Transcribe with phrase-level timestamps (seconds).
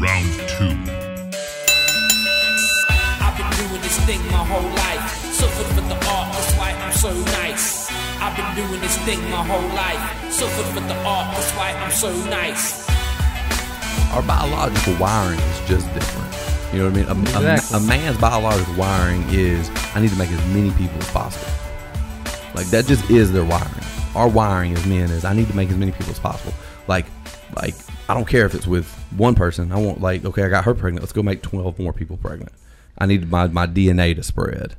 [0.00, 0.74] Round two.
[3.22, 5.10] I've been doing this thing my whole life.
[5.32, 7.88] Suffered for the art, that's why I'm so nice.
[8.20, 10.32] I've been doing this thing my whole life.
[10.32, 12.84] Suffered for the art, that's why I'm so nice.
[14.12, 16.32] Our biological wiring is just different.
[16.72, 17.36] You know what I mean?
[17.36, 17.78] A, a- Exactly.
[17.78, 21.52] a man's biological wiring is I need to make as many people as possible.
[22.54, 23.84] Like that just is their wiring.
[24.14, 26.52] Our wiring as men is I need to make as many people as possible.
[26.88, 27.06] Like,
[27.56, 27.74] like
[28.08, 29.72] I don't care if it's with one person.
[29.72, 31.02] I want like okay, I got her pregnant.
[31.02, 32.52] Let's go make twelve more people pregnant.
[32.98, 34.76] I need my my DNA to spread.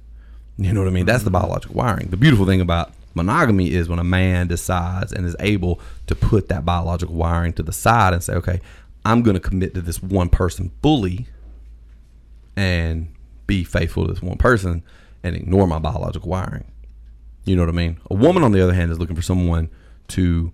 [0.58, 1.06] You know what I mean?
[1.06, 1.42] That's the mm-hmm.
[1.42, 2.10] biological wiring.
[2.10, 6.50] The beautiful thing about monogamy is when a man decides and is able to put
[6.50, 8.62] that biological wiring to the side and say, okay,
[9.06, 11.28] I'm going to commit to this one person fully
[12.56, 13.14] and
[13.48, 14.84] be faithful to this one person
[15.24, 16.66] and ignore my biological wiring.
[17.46, 18.00] You know what I mean?
[18.10, 19.70] A woman, on the other hand, is looking for someone
[20.10, 20.52] to,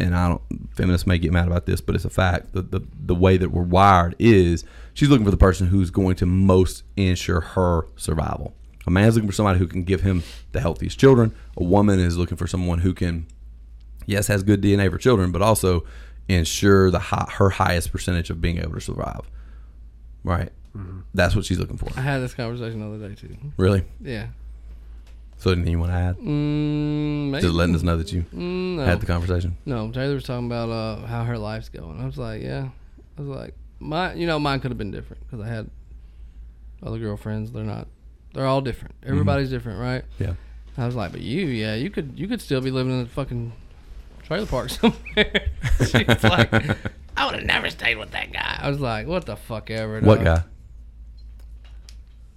[0.00, 0.42] and I don't,
[0.74, 2.52] feminists may get mad about this, but it's a fact.
[2.52, 4.64] The, the, the way that we're wired is
[4.94, 8.54] she's looking for the person who's going to most ensure her survival.
[8.86, 11.34] A man's looking for somebody who can give him the healthiest children.
[11.56, 13.26] A woman is looking for someone who can,
[14.06, 15.84] yes, has good DNA for children, but also
[16.28, 19.20] ensure the high, her highest percentage of being able to survive.
[20.24, 20.50] Right.
[20.76, 21.00] Mm-hmm.
[21.14, 21.88] That's what she's looking for.
[21.96, 23.36] I had this conversation the other day too.
[23.56, 23.84] Really?
[24.00, 24.28] Yeah.
[25.40, 26.16] So anything you want to add?
[26.18, 27.40] Mm, maybe.
[27.42, 28.84] Just letting us know that you Mm, no.
[28.84, 29.56] had the conversation.
[29.64, 31.98] No, Taylor was talking about uh, how her life's going.
[31.98, 32.68] I was like, yeah.
[33.16, 35.70] I was like, my, you know, mine could have been different because I had
[36.82, 37.52] other girlfriends.
[37.52, 37.88] They're not.
[38.34, 38.94] They're all different.
[39.02, 40.04] Everybody's different, right?
[40.18, 40.34] Yeah.
[40.76, 43.08] I was like, but you, yeah, you could, you could still be living in a
[43.08, 43.52] fucking
[44.22, 45.48] trailer park somewhere.
[45.78, 46.52] She's like,
[47.16, 48.58] I would have never stayed with that guy.
[48.60, 50.00] I was like, what the fuck ever.
[50.00, 50.42] What guy?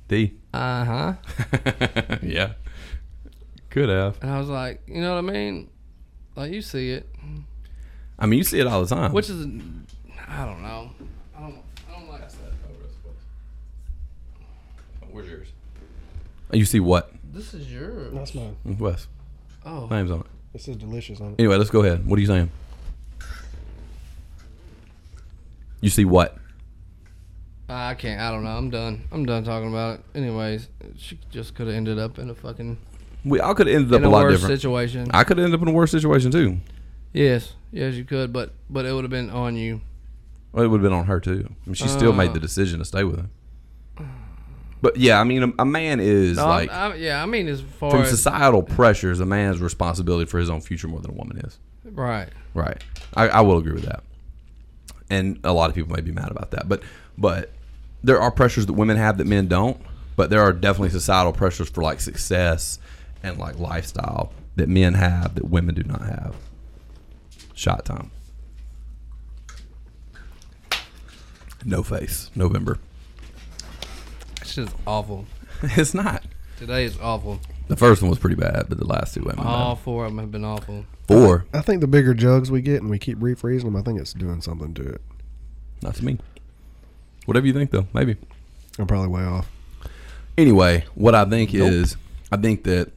[0.08, 0.34] D.
[0.54, 1.14] Uh huh.
[2.22, 2.54] yeah.
[3.74, 4.20] Could have.
[4.22, 5.68] And I was like, you know what I mean?
[6.36, 7.10] Like you see it,
[8.20, 9.12] I mean, you see it all the time.
[9.14, 9.48] which is,
[10.28, 10.92] I don't know.
[11.36, 11.56] I don't.
[11.90, 12.22] I don't like.
[12.22, 12.38] That.
[15.10, 15.48] Where's yours?
[16.52, 17.14] You see what?
[17.34, 18.14] This is yours.
[18.14, 18.56] That's mine.
[18.64, 19.08] Wes.
[19.66, 20.28] Oh, Name's on it.
[20.54, 21.40] This is delicious on it.
[21.40, 22.06] Anyway, let's go ahead.
[22.06, 22.52] What are you saying?
[25.82, 26.38] You see what?
[27.68, 28.22] I can't.
[28.22, 28.52] I don't know.
[28.56, 29.08] I'm done.
[29.12, 30.06] I'm done talking about it.
[30.14, 32.78] Anyways, she just could have ended up in a fucking
[33.26, 34.60] We all could have ended up in a a lot worse different.
[34.62, 35.08] situation.
[35.14, 36.58] I could have ended up in a worse situation too.
[37.14, 39.82] yes, yes, you could, but but it would have been on you.
[40.52, 41.48] Well, it would have been on her too.
[41.50, 42.34] I mean, she still made Uh.
[42.34, 43.30] the decision to stay with him.
[44.82, 47.62] But yeah, I mean, a, a man is No, like I, yeah, I mean as
[47.62, 51.14] far from as societal pressures, a man's responsibility for his own future more than a
[51.14, 51.58] woman is.
[51.86, 52.28] right.
[52.54, 52.84] Right.
[53.16, 54.04] I, I will agree with that.
[55.10, 56.68] And a lot of people may be mad about that.
[56.68, 56.84] But
[57.18, 57.52] but
[58.04, 59.80] there are pressures that women have that men don't.
[60.16, 62.78] But there are definitely societal pressures for like success
[63.24, 66.36] and like lifestyle that men have that women do not have.
[67.56, 68.12] Shot time.
[71.66, 72.30] No face.
[72.36, 72.78] November.
[74.42, 75.26] It's just awful.
[75.64, 76.24] it's not.
[76.58, 77.40] Today is awful.
[77.68, 79.84] The first one was pretty bad, but the last two went All bad.
[79.84, 80.86] four of them have been awful.
[81.08, 81.46] Four.
[81.54, 84.14] I think the bigger jugs we get and we keep refreezing them, I think it's
[84.14, 85.02] doing something to it.
[85.82, 86.20] Not to me.
[87.26, 87.88] Whatever you think, though.
[87.94, 88.18] Maybe.
[88.78, 89.50] I'm probably way off.
[90.38, 91.96] anyway, what I think is,
[92.32, 92.92] I think that,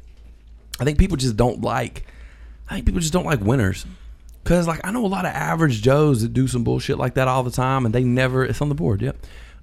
[0.78, 2.06] I think people just don't like,
[2.68, 3.86] I think people just don't like winners.
[4.44, 7.26] Cause like I know a lot of average Joes that do some bullshit like that
[7.26, 8.44] all the time, and they never.
[8.44, 9.16] It's on the board, yep.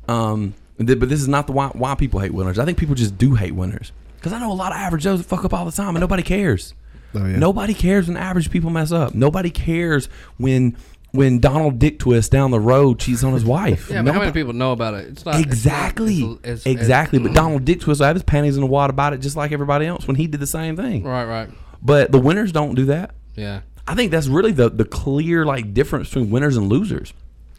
[0.10, 2.60] Um, but this is not the why, why people hate winners.
[2.60, 3.94] I think people just do hate winners.
[4.22, 6.02] Cause I know a lot of average Joes that fuck up all the time, and
[6.02, 6.74] nobody cares.
[7.16, 7.38] Oh yeah.
[7.38, 9.16] Nobody cares when average people mess up.
[9.16, 10.76] Nobody cares when
[11.14, 13.90] when Donald Dick Twist down the road cheats on his wife.
[13.90, 15.08] Yeah, but how many people know about it?
[15.10, 16.22] It's not Exactly.
[16.24, 17.18] it's- it's- exactly.
[17.20, 19.38] it's- but Donald Dick Twist will have his panties in the water about it just
[19.38, 21.04] like everybody else when he did the same thing.
[21.04, 21.50] Right, right.
[21.82, 23.14] But the winners don't do that.
[23.36, 23.62] Yeah.
[23.88, 27.14] I think that's really the, the clear like difference between winners and losers.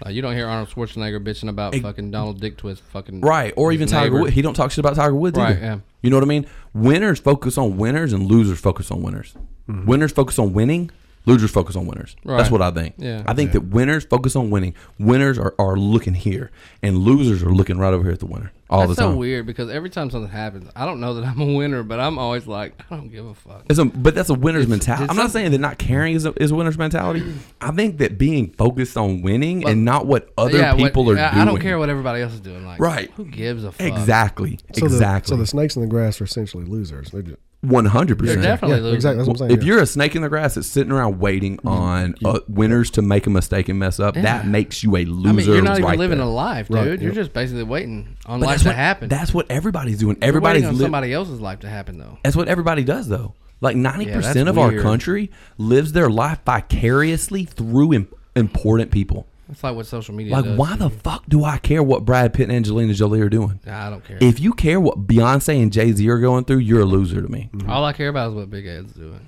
[0.05, 3.55] Uh, you don't hear Arnold Schwarzenegger bitching about fucking Donald Dick Twist fucking Right.
[3.57, 4.21] Or even Tiger neighbor.
[4.23, 4.35] Woods.
[4.35, 5.61] He don't talk shit about Tiger Woods Right, either.
[5.61, 5.79] yeah.
[6.03, 6.47] You know what I mean?
[6.75, 9.35] Winners focus on winners and losers focus on winners.
[9.69, 10.91] Winners focus on winning.
[11.27, 12.17] Losers focus on winners.
[12.25, 12.97] That's what I think.
[12.99, 13.23] Yeah.
[13.27, 14.75] I think that winners focus on winning.
[14.99, 16.51] Winners are, are looking here,
[16.83, 19.13] and losers are looking right over here at the winner all That's the time.
[19.13, 22.01] so weird because every time something happens, I don't know that I'm a winner, but
[22.01, 23.65] I'm always like, I don't give a fuck.
[23.71, 25.05] It's a, but that's a winner's It's- mentality.
[25.05, 27.25] it's I'm not saying that not caring is a, is a winner's mentality.
[27.61, 31.19] I think that being focused on winning and not what other yeah, what- people are
[31.19, 31.43] I, doing.
[31.43, 32.65] I don't care what everybody else is doing.
[32.67, 33.11] Like, Right.
[33.17, 33.87] Who gives a fuck?
[33.87, 34.59] Exactly.
[34.75, 35.31] So exactly.
[35.31, 37.11] The, so the snakes in the grass are essentially losers.
[37.11, 38.43] They just, One hundred They're percent.
[38.43, 38.95] definitely yeah, losing.
[38.97, 39.17] exactly.
[39.19, 39.59] That's what I'm saying.
[39.59, 39.67] If yeah.
[39.75, 43.27] you're a snake in the grass that's sitting around waiting on uh, winners to make
[43.27, 45.29] a mistake and mess up, that makes you a loser.
[45.29, 46.27] I mean, you're not even right living there.
[46.27, 46.77] a life, dude.
[46.77, 47.15] Right, You're yep.
[47.15, 49.09] just basically waiting on But life that's to what, happen.
[49.09, 50.17] That's what everybody's doing.
[50.21, 52.19] You're Everybody's waiting on li- somebody else's life to happen, though.
[52.23, 53.35] That's what everybody does, though.
[53.61, 54.83] Like ninety that's percent of our weird.
[54.83, 59.27] country lives their life vicariously through Im- important people.
[59.51, 60.33] It's like what social media.
[60.33, 63.29] Like, does why the fuck do I care what Brad Pitt and Angelina Jolie are
[63.29, 63.61] doing?
[63.67, 64.17] Nah, I don't care.
[64.21, 67.29] If you care what Beyonce and Jay Z are going through, you're a loser to
[67.29, 67.51] me.
[67.53, 67.69] Mm-hmm.
[67.71, 69.21] All I care about is what Big Ed's doing.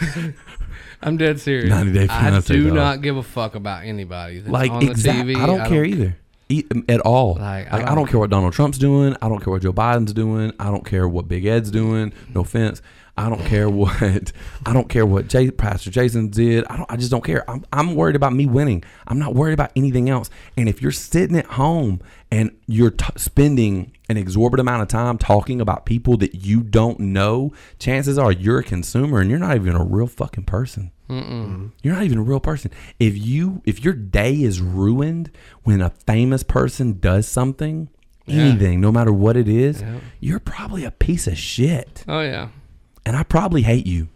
[1.02, 1.68] I'm dead serious.
[1.68, 2.74] 90 Day I Fiancé, do dog.
[2.74, 5.34] not give a fuck about anybody that's Like, on the exactly.
[5.34, 5.42] TV.
[5.42, 6.16] I don't care either.
[6.48, 7.34] E- at all.
[7.34, 9.16] Like, Like, I I, don't, don't- care what Donald Trump's doing.
[9.20, 10.52] I don't care what Joe Biden's doing.
[10.58, 12.12] I don't care what Big Ed's doing.
[12.34, 12.80] No offense.
[13.16, 14.32] I don't care what
[14.66, 16.64] I don't care what Jay, Pastor Jason did.
[16.68, 16.90] I don't.
[16.92, 17.48] I just don't care.
[17.48, 18.82] I'm, I'm worried about me winning.
[19.06, 20.30] I'm not worried about anything else.
[20.56, 22.00] And if you're sitting at home
[22.32, 26.98] and you're t- spending an exorbitant amount of time talking about people that you don't
[26.98, 30.90] know, chances are you're a consumer and you're not even a real fucking person.
[31.08, 31.66] Mm-hmm.
[31.82, 32.72] You're not even a real person.
[32.98, 35.30] If you if your day is ruined
[35.62, 37.90] when a famous person does something,
[38.26, 40.00] anything, no matter what it is, Yeah.
[40.18, 42.04] you're probably a piece of shit.
[42.08, 42.48] Oh yeah,
[43.06, 44.08] And I probably hate you.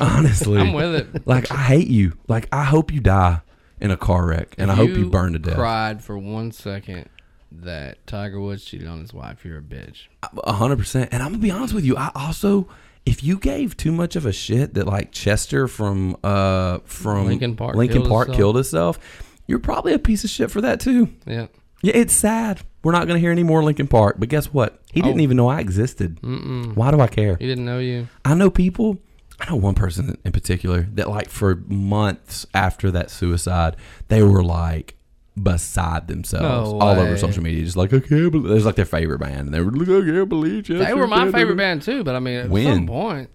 [0.00, 0.60] Honestly.
[0.60, 1.26] I'm with it.
[1.26, 2.14] Like I hate you.
[2.28, 3.40] Like I hope you die
[3.80, 5.56] in a car wreck and I hope you burn to death.
[5.56, 7.08] Cried for one second
[7.50, 9.44] that Tiger Woods cheated on his wife.
[9.44, 10.06] You're a bitch.
[10.22, 11.10] A hundred percent.
[11.12, 11.96] And I'm gonna be honest with you.
[11.96, 12.68] I also,
[13.06, 17.56] if you gave too much of a shit that like Chester from uh from Linkin
[17.56, 18.38] Park Linkin killed Park himself.
[18.38, 18.98] killed himself,
[19.46, 21.08] you're probably a piece of shit for that too.
[21.26, 21.46] Yeah.
[21.82, 22.60] Yeah, it's sad.
[22.82, 24.16] We're not gonna hear any more Linkin Park.
[24.18, 24.80] But guess what?
[24.92, 25.22] He didn't Oh.
[25.22, 26.20] even know I existed.
[26.22, 26.74] Mm-mm.
[26.74, 27.36] Why do I care?
[27.38, 28.08] He didn't know you.
[28.24, 28.98] I know people.
[29.40, 33.76] I know one person in particular that, like, for months after that suicide,
[34.08, 34.96] they were like
[35.40, 37.16] beside themselves No all over way.
[37.16, 38.50] social media, just like I can't believe.
[38.50, 41.06] It was like their favorite band, and they were like, I can't believe They were
[41.06, 42.64] my favorite band too, but I mean, at When?
[42.74, 43.30] some point,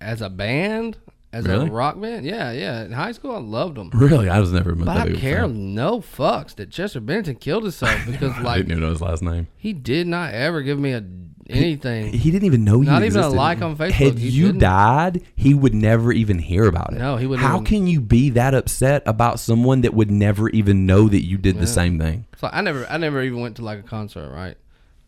[0.00, 0.98] as a band,
[1.32, 1.68] as Really?
[1.68, 2.84] a rock band, yeah, yeah.
[2.84, 3.90] In high school, I loved them.
[3.94, 4.74] Really, I was never.
[4.74, 5.74] But that I care fan.
[5.74, 9.22] no fucks that Chester Bennington killed himself because, I like, didn't even know his last
[9.22, 9.46] name.
[9.56, 11.02] he did not ever give me a
[11.50, 12.12] anything.
[12.12, 12.86] He didn't even know you.
[12.90, 13.90] Not even a like on Facebook.
[13.92, 14.60] Had He you didn't.
[14.60, 16.98] died, he would never even hear about it.
[16.98, 20.48] No, he wouldn't How even- can you be that upset about someone that would never
[20.50, 22.26] even know that you did the same thing?
[22.38, 24.56] So I never, I never even went to like a concert, right,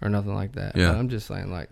[0.03, 0.77] or nothing like that.
[0.77, 0.89] Yeah.
[0.93, 1.71] But I'm just saying, like,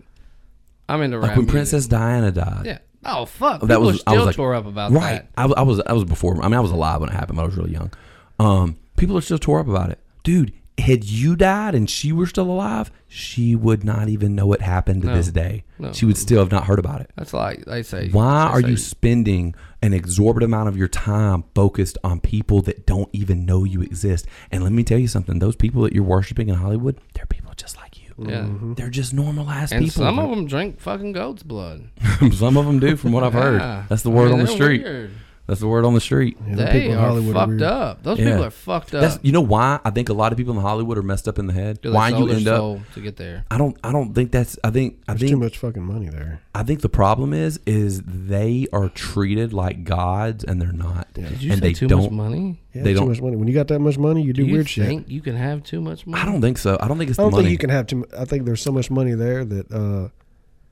[0.89, 1.53] I'm into Like rap when music.
[1.53, 2.65] Princess Diana died.
[2.65, 2.77] Yeah.
[3.05, 3.61] Oh fuck.
[3.61, 5.11] that People was are still I was like tore up about right.
[5.21, 5.27] that.
[5.37, 6.37] I, was- I was I was before.
[6.41, 7.37] I mean, I was alive when it happened.
[7.37, 7.91] But I was really young.
[8.39, 10.53] Um, people are still tore up about it, dude.
[10.79, 15.03] Had you died and she were still alive, she would not even know it happened
[15.03, 15.13] to No.
[15.15, 15.65] this day.
[15.77, 15.93] No.
[15.93, 17.11] She would still have not heard about it.
[17.15, 18.09] That's like they say.
[18.09, 19.53] Why they are you spending
[19.83, 24.25] an exorbitant amount of your time focused on people that don't even know you exist?
[24.51, 27.53] And let me tell you something: those people that you're worshiping in Hollywood, they're people
[27.55, 28.02] just like you.
[28.17, 28.41] Yeah.
[28.41, 28.73] Mm-hmm.
[28.75, 30.03] They're just normal ass And people.
[30.03, 31.89] some of them drink fucking goat's blood.
[32.33, 33.59] some of them do, from what I've heard.
[33.61, 33.85] Yeah.
[33.89, 34.83] That's the I word mean, on the street.
[34.83, 35.11] weird.
[35.45, 36.37] That's the word on the street.
[36.47, 37.61] Yeah, They people in are Hollywood fucked weird.
[37.63, 38.03] up.
[38.03, 38.25] Those Yeah.
[38.29, 39.01] people are fucked up.
[39.01, 41.37] That's you know why I think a lot of people in Hollywood are messed up
[41.37, 41.81] in the head.
[41.81, 42.79] Dude, Why you end up?
[42.93, 43.43] to get there.
[43.51, 43.75] I don't.
[43.83, 44.57] I don't think that's.
[44.63, 44.99] I think.
[45.09, 46.39] I There's too much fucking money there.
[46.55, 51.07] I think the problem is is they are treated like gods and they're not.
[51.13, 52.03] Did you and say they too don't.
[52.03, 52.61] much money?
[52.73, 53.35] Yeah, They too don't- much money.
[53.35, 54.87] When you got that much money, you do, Do you weird shit.
[54.87, 56.21] think you can have too much money?
[56.23, 56.77] I don't think so.
[56.79, 57.43] I don't think it's I don't money.
[57.43, 57.97] think you can have too.
[57.97, 60.07] mu- I think there's so much money there that uh,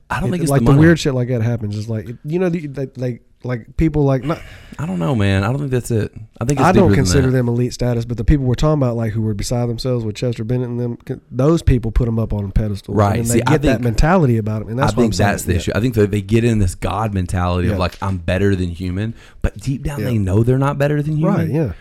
[0.08, 1.76] I don't it- think it's like the the, weird shit like that happens.
[1.76, 4.40] It's like you know, the, like like like people like not.
[4.78, 5.44] I don't know, man.
[5.44, 6.12] I don't think that's it.
[6.40, 8.96] I think it's I don't consider them elite status, but the people we're talking about,
[8.96, 12.32] like who were beside themselves with Chester Bennett and them, those people put them up
[12.32, 13.18] on a pedestal, Right.
[13.18, 15.16] And See, they I get that mentality about them, and that's I what think I'm
[15.16, 15.30] saying.
[15.30, 15.58] that's the Yeah.
[15.58, 15.72] issue.
[15.74, 17.74] I think that they get in this God mentality Yeah.
[17.74, 20.06] of like I'm better than human, but deep down Yeah.
[20.06, 21.34] they know they're not better than human.
[21.36, 21.50] Right?
[21.50, 21.72] Yeah.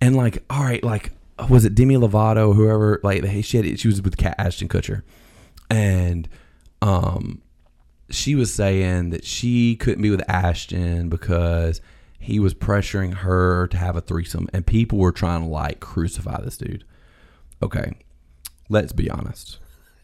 [0.00, 1.12] And like, all right, like,
[1.48, 3.00] was it Demi Lovato, whoever?
[3.02, 5.02] Like, hey, she had, she was with Cat Ashton Kutcher,
[5.70, 6.28] and
[6.82, 7.40] um,
[8.10, 11.80] she was saying that she couldn't be with Ashton because
[12.18, 16.40] he was pressuring her to have a threesome, and people were trying to like crucify
[16.40, 16.84] this dude.
[17.62, 17.92] Okay,
[18.68, 19.58] let's be honest.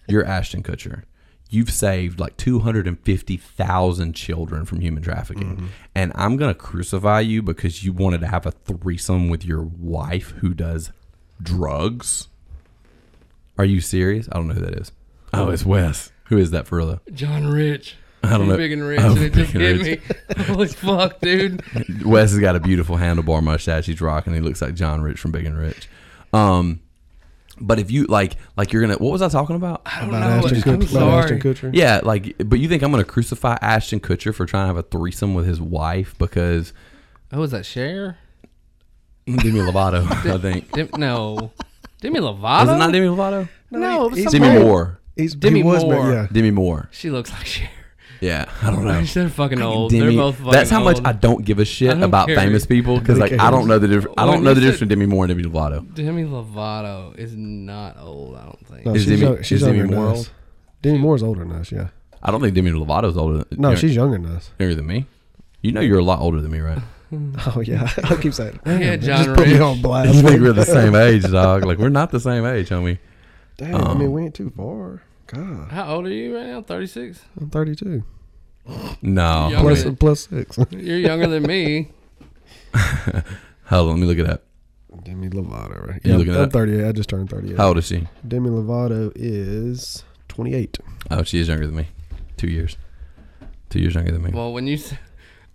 [0.09, 1.05] You're Ashton Kutcher.
[1.53, 5.57] You've saved like 250,000 children from human trafficking.
[5.57, 5.67] Mm-hmm.
[5.97, 9.63] And I'm going to crucify you because you wanted to have a threesome with your
[9.63, 10.93] wife who does
[11.43, 12.29] drugs.
[13.59, 14.29] Are you serious?
[14.31, 14.93] I don't know who that is.
[15.35, 16.13] Oh, it's Wes.
[16.31, 16.87] Who is that for real?
[16.87, 17.01] though?
[17.13, 17.97] John Rich.
[18.23, 18.57] I don't From know.
[18.57, 19.01] Big and Rich.
[19.05, 20.09] Oh, and it just Big and hit
[20.39, 20.45] me.
[20.45, 21.63] Holy fuck, dude.
[22.05, 23.87] Wes has got a beautiful handlebar mustache.
[23.87, 24.35] He's rocking.
[24.35, 25.89] He looks like John Rich from Big and Rich.
[26.33, 26.81] Um,
[27.61, 29.83] but if you like, like you're gonna, what was I talking about?
[29.87, 30.49] I don't About know.
[30.57, 31.23] Ashton I'm sorry.
[31.23, 31.71] Ashton Kutcher.
[31.75, 34.83] Yeah, like, but you think I'm gonna crucify Ashton Kutcher for trying to have a
[34.83, 36.73] threesome with his wife because
[37.33, 38.19] Oh, was that Cher?
[39.27, 40.71] Demi Lovato, I think.
[40.73, 41.53] Dim- no.
[42.01, 42.61] Demi Lovato?
[42.67, 43.49] Was it not Demi Lovato?
[43.71, 45.00] No, it was he's- some Demi old- Moore.
[45.21, 45.95] He's, Demi he was, Moore.
[45.97, 46.27] But yeah.
[46.33, 46.89] Demi Moore.
[46.93, 47.69] She looks like Cher.
[48.23, 49.01] Yeah, I don't know.
[49.01, 49.93] They're fucking old.
[49.93, 51.07] Demi, They're both fucking that's how much old.
[51.07, 52.37] I don't give a I shit don't about care.
[52.37, 54.15] famous people because like I don't know the difference.
[54.19, 55.95] I When don't know the said- difference between Demi Moore and Demi Lovato.
[55.95, 58.85] Demi Lovato is not old, I don't think.
[58.85, 60.19] No, Is she's, Demi- young, she's is Demi younger Moore than us.
[60.19, 60.31] old?
[60.83, 61.73] Demi Moore's older than us.
[61.73, 61.89] Yeah.
[62.23, 63.39] I don't think Demi Lovato's older.
[63.39, 64.51] Than, No, younger- she's younger than us.
[64.59, 65.07] younger than me.
[65.63, 66.79] You know, you're a lot older than me, right?
[67.57, 68.61] Oh yeah, I keep saying.
[68.67, 69.63] Yeah, John just put me Rich.
[69.63, 70.13] on You blast.
[70.23, 71.65] think we're the same age, dog?
[71.65, 72.99] Like we're not the same age, homie.
[73.57, 75.03] Damn, I mean Um, we ain't too far.
[75.33, 76.63] God, How old are you right now?
[76.63, 77.21] 36?
[77.41, 78.03] I'm 32.
[79.03, 80.59] No, Younger Plus, than- plus six.
[80.71, 81.91] You're younger than me.
[82.75, 84.43] hold on, let me look it up.
[85.05, 86.01] Demi Lovato, right?
[86.05, 86.87] You Yeah, looking I'm at- 38.
[86.89, 87.57] I just turned 38.
[87.57, 88.07] How old is she?
[88.27, 90.79] Demi Lovato is 28.
[91.11, 91.89] Oh, she is younger than me.
[92.37, 92.77] Two years.
[93.71, 94.31] Two years younger than me.
[94.33, 94.95] Well, when you, s-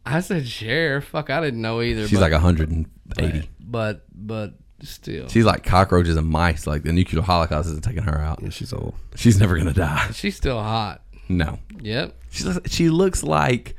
[0.05, 1.01] I said Cher.
[1.01, 2.07] Fuck, I didn't know either.
[2.07, 3.49] She's but, like 180.
[3.59, 4.53] but but
[4.85, 6.65] still, She's like cockroaches and mice.
[6.67, 8.39] Like the nuclear holocaust isn't taking her out.
[8.41, 8.93] Yeah, she's old.
[9.15, 10.09] She's never gonna die.
[10.13, 11.01] she's still hot.
[11.27, 12.15] No, Yep.
[12.31, 13.75] she looks, she looks like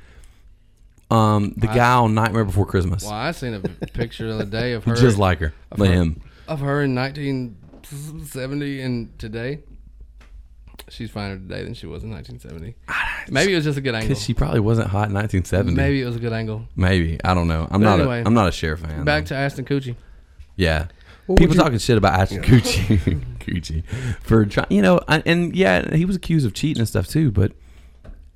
[1.10, 3.04] um the guy on Nightmare Before Christmas.
[3.04, 3.60] Well, I seen a
[3.94, 5.94] picture the other day of her, Just like her, of like her.
[5.94, 6.20] him.
[6.48, 9.60] of her in 1970 and today.
[10.88, 12.76] She's finer today than she was in 1970.
[13.32, 14.08] Maybe it was just a good angle.
[14.10, 15.75] Because she probably wasn't hot in 1970.
[15.75, 16.68] Maybe it was a good angle.
[16.76, 17.62] Maybe I don't know.
[17.70, 18.00] I'm But not.
[18.00, 19.04] anyway, a, I'm not a Cher fan.
[19.04, 19.28] Back though.
[19.28, 19.96] to Ashton Kutcher.
[20.54, 20.86] yeah.
[21.26, 23.83] What People you- talking shit about Ashton Kutcher, Kutcher
[24.23, 27.30] for trying, you know, and, and yeah, he was accused of cheating and stuff too.
[27.33, 27.52] But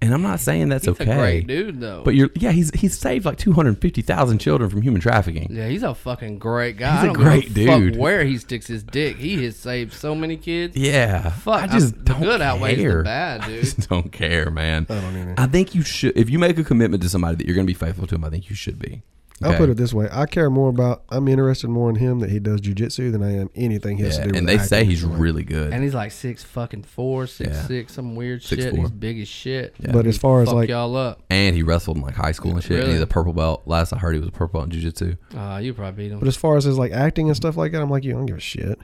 [0.02, 1.12] and I'm not saying that's He's okay.
[1.12, 2.02] a great dude, though.
[2.02, 5.48] But you're yeah, he's he's saved like 250,000 children from human trafficking.
[5.50, 6.92] yeah, he's a fucking great guy.
[6.92, 7.96] He's I a don't give great fuck dude.
[7.96, 10.74] Where he sticks his dick, he has saved so many kids.
[10.76, 13.02] Yeah, Fuck, I just I'm- the don't good outweighs the care.
[13.02, 13.60] bad, I dude.
[13.60, 14.86] just don't care, man.
[14.88, 15.34] I don't either.
[15.36, 16.16] I think you should.
[16.16, 18.24] If you make a commitment to somebody that you're going to be faithful to him,
[18.24, 19.02] I think you should be.
[19.42, 21.02] I'll put it this way: I care more about.
[21.08, 24.18] I'm interested more in him that he does jujitsu than I am anything he has
[24.18, 24.38] Yeah, to do.
[24.38, 25.72] and with they say he's really good.
[25.72, 27.62] And he's like six fucking four, six Yeah.
[27.66, 28.74] six, some weird Six shit.
[28.74, 28.80] four.
[28.82, 29.74] He's big as shit.
[29.80, 29.92] Yeah.
[29.92, 31.22] But as far as like, y'all up.
[31.30, 32.72] and he wrestled in like high school and shit.
[32.72, 32.92] And Really?
[32.94, 33.62] he's a purple belt.
[33.66, 35.16] Last I heard, he was a purple belt in jujitsu.
[35.34, 36.18] Uh, you probably beat him.
[36.18, 38.14] but as far as his like acting and stuff like that, I'm like, you I
[38.16, 38.78] don't give a shit.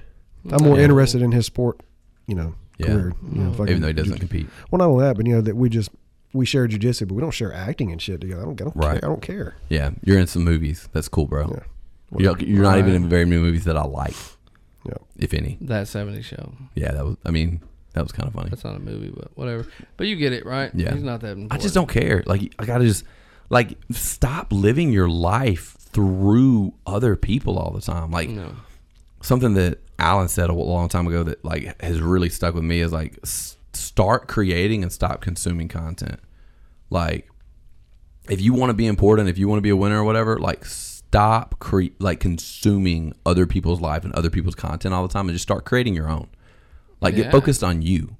[0.50, 0.84] I'm more Yeah.
[0.84, 1.80] interested in his sport,
[2.26, 2.86] you know, Yeah.
[2.86, 3.12] career.
[3.32, 4.46] You know, Even though he doesn't jiu- compete.
[4.70, 5.90] Well, not only that, but you know that we just
[6.33, 8.42] we share jujitsu, but we don't share acting and shit together.
[8.42, 9.00] I don't, I don't Right.
[9.00, 9.04] care.
[9.04, 9.56] I don't care.
[9.68, 10.88] Yeah, you're in some movies.
[10.92, 11.49] That's cool, bro.
[12.12, 12.18] Yeah.
[12.18, 14.14] You're, you're not even in very many movies that I like,
[14.87, 14.95] Yeah.
[15.16, 15.59] if any.
[15.62, 16.52] that 70 show.
[16.75, 17.16] Yeah, that was.
[17.25, 17.61] I mean,
[17.95, 18.50] that was kind of funny.
[18.50, 19.66] That's not a movie, but whatever.
[19.97, 20.71] But you get it, right?
[20.75, 20.95] Yeah.
[20.95, 21.52] He's not that important.
[21.54, 22.23] I just don't care.
[22.26, 23.04] Like I gotta just
[23.49, 28.11] like stop living your life through other people all the time.
[28.11, 28.52] Like No.
[29.23, 32.80] something that Alan said a long time ago that like has really stuck with me
[32.80, 36.21] is like s- start creating and stop consuming content.
[36.90, 37.28] Like
[38.28, 40.38] if you want to be important, if you want to be a winner or whatever,
[40.38, 45.28] like stop cre- like consuming other people's life and other people's content all the time
[45.28, 46.28] and just start creating your own.
[47.00, 47.25] Like Yeah.
[47.25, 48.16] get focused on you.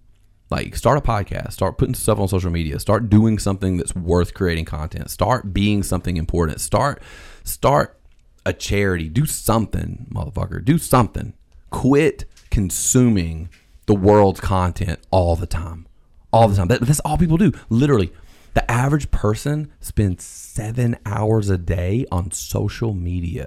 [0.49, 4.33] Like start a podcast, start putting stuff on social media, start doing something that's worth
[4.33, 7.03] creating content, start being something important, start
[7.43, 7.99] start
[8.45, 11.33] a charity, do something, motherfucker, do something.
[11.71, 13.49] Quit consuming
[13.87, 15.87] the world's content all the time.
[16.33, 16.69] All the time.
[16.69, 17.53] That, that's all people do.
[17.71, 18.13] Literally.
[18.55, 23.47] The average person spends seven hours a day on social media.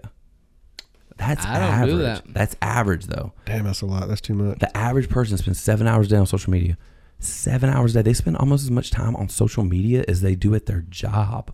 [1.18, 1.90] That's I don't average.
[1.90, 2.24] do that.
[2.28, 3.34] That's average though.
[3.46, 4.08] Damn, that's a lot.
[4.08, 4.60] That's too much.
[4.60, 6.78] The average person spends seven hours a day on social media.
[7.20, 8.10] Seven hours a day.
[8.10, 11.52] They spend almost as much time on social media as they do at their job.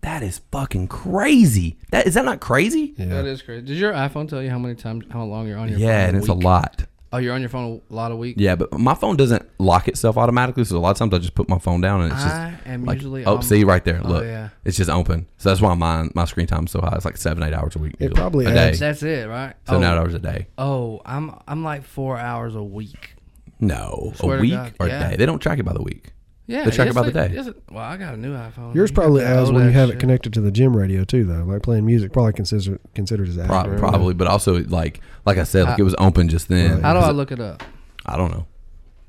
[0.00, 1.76] That is fucking crazy.
[1.90, 2.94] That is that not crazy?
[2.96, 3.06] Yeah.
[3.06, 3.66] That is crazy.
[3.66, 6.08] Does your iPhone tell you how many times, how long you're on your Yeah, phone?
[6.14, 6.86] and it's a lot.
[7.12, 8.36] Oh, you're on your phone a lot of week?
[8.38, 11.34] Yeah, but my phone doesn't lock itself automatically, so a lot of times I just
[11.34, 13.82] put my phone down and it's just I am like, usually oh, on- see right
[13.84, 14.50] there, Oh, look, yeah.
[14.64, 15.26] it's just open.
[15.38, 16.94] So that's why my my screen time is so high.
[16.96, 17.94] It's like seven, eight hours a week.
[17.94, 18.14] It usually.
[18.20, 19.54] probably a day, adds- That's it, right?
[19.66, 20.48] seven, oh, eight hours a day.
[20.58, 23.14] oh, I'm I'm like four hours a week.
[23.60, 25.06] No, Swear a to week God, or yeah.
[25.06, 25.16] a day.
[25.16, 26.12] They don't track it by the week.
[26.48, 27.34] Yeah, the track yes, it by the day.
[27.34, 28.74] yes, well, I got a new iPhone.
[28.74, 31.24] Yours probably that as when you ass have it connected to the gym radio too,
[31.24, 31.44] though.
[31.44, 33.78] Like playing music, probably considered considered as Pro- acting.
[33.78, 36.76] probably, but also like like I said, like I- it was open just then.
[36.76, 36.82] Right.
[36.82, 37.62] How do I look it up?
[38.06, 38.46] I don't know.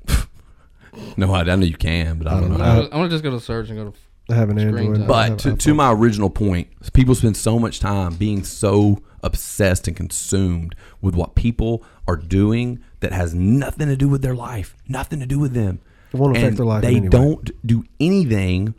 [1.16, 2.58] no, I, I know you can, but I don't um, know.
[2.58, 2.74] don't how.
[2.74, 2.84] know.
[2.84, 3.96] I'm gonna just go to search and go to.
[4.30, 4.96] I have an Screen Android.
[4.96, 5.10] time.
[5.10, 9.88] I But to, to my original point, people spend so much time being so obsessed
[9.88, 14.76] and consumed with what people are doing that has nothing to do with their life,
[14.86, 15.80] nothing to do with them.
[16.12, 17.08] It won't affect And their life They anyway.
[17.08, 18.74] don't do anything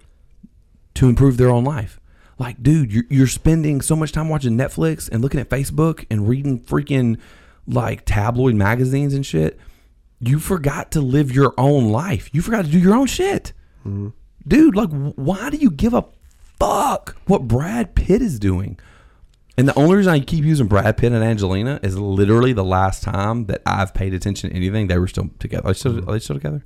[0.96, 2.00] to improve their own life.
[2.38, 6.28] Like, dude, you're, you're spending so much time watching Netflix and looking at Facebook and
[6.28, 7.20] reading freaking
[7.68, 9.60] like tabloid magazines and shit.
[10.20, 12.30] You forgot to live your own life.
[12.34, 13.54] You forgot to do your own shit
[13.86, 14.10] mm-hmm.
[14.48, 16.06] dude, like, why do you give a
[16.60, 18.80] fuck what Brad Pitt is doing?
[19.58, 23.04] And the only reason I keep using Brad Pitt and Angelina is literally the last
[23.04, 24.88] time that I've paid attention to anything.
[24.88, 25.68] They were still together.
[25.68, 26.10] Are they still, mm-hmm.
[26.10, 26.66] are they still together?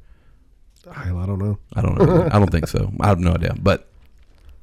[0.93, 1.57] Hell, I don't know.
[1.75, 2.25] I don't know.
[2.31, 2.91] I don't think so.
[2.99, 3.55] I have no idea.
[3.61, 3.87] But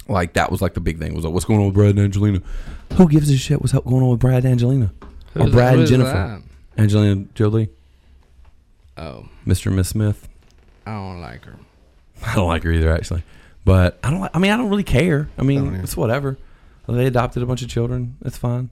[0.09, 2.01] like that was like the big thing was like, what's going on with Brad and
[2.01, 2.41] Angelina?
[2.95, 3.61] Who gives a shit?
[3.61, 4.93] What's going on with Brad and Angelina?
[5.35, 6.43] or Who's- Brad who and is Jennifer?
[6.79, 7.69] Angelina Jolie.
[8.97, 9.67] Oh, Mr.
[9.67, 10.29] and Miss Smith.
[10.87, 11.57] I don't like her.
[12.27, 13.23] I don't like her either, actually.
[13.65, 14.21] But I don't.
[14.21, 15.29] Like, I mean, I don't really care.
[15.39, 15.83] I I mean, either.
[15.83, 16.37] it's whatever.
[16.89, 18.17] They adopted a bunch of children.
[18.25, 18.69] It's fine.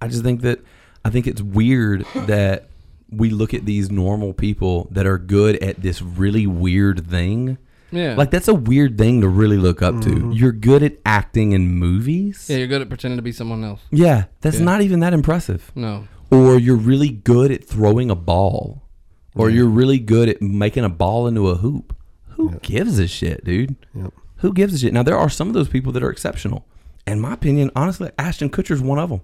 [0.00, 0.60] I just think that
[1.04, 2.68] I think it's weird that
[3.10, 7.58] we look at these normal people that are good at this really weird thing.
[7.92, 8.14] Yeah.
[8.14, 10.10] Like that's a weird thing to really look up to.
[10.10, 10.32] Mm-hmm.
[10.32, 12.46] You're good at acting in movies.
[12.48, 13.80] yeah, you're good at pretending to be someone else.
[13.90, 14.64] Yeah, that's Yeah.
[14.64, 15.72] not even that impressive.
[15.74, 16.06] No.
[16.30, 18.82] Or you're really good at throwing a ball.
[19.34, 21.96] Or you're really good at making a ball into a hoop.
[22.30, 23.74] Who gives a shit, dude?
[23.94, 24.12] Yep.
[24.36, 24.92] Who gives a shit?
[24.92, 26.66] Now there are some of those people that are exceptional.
[27.06, 29.20] In my opinion, honestly, Ashton Kutcher's one of them.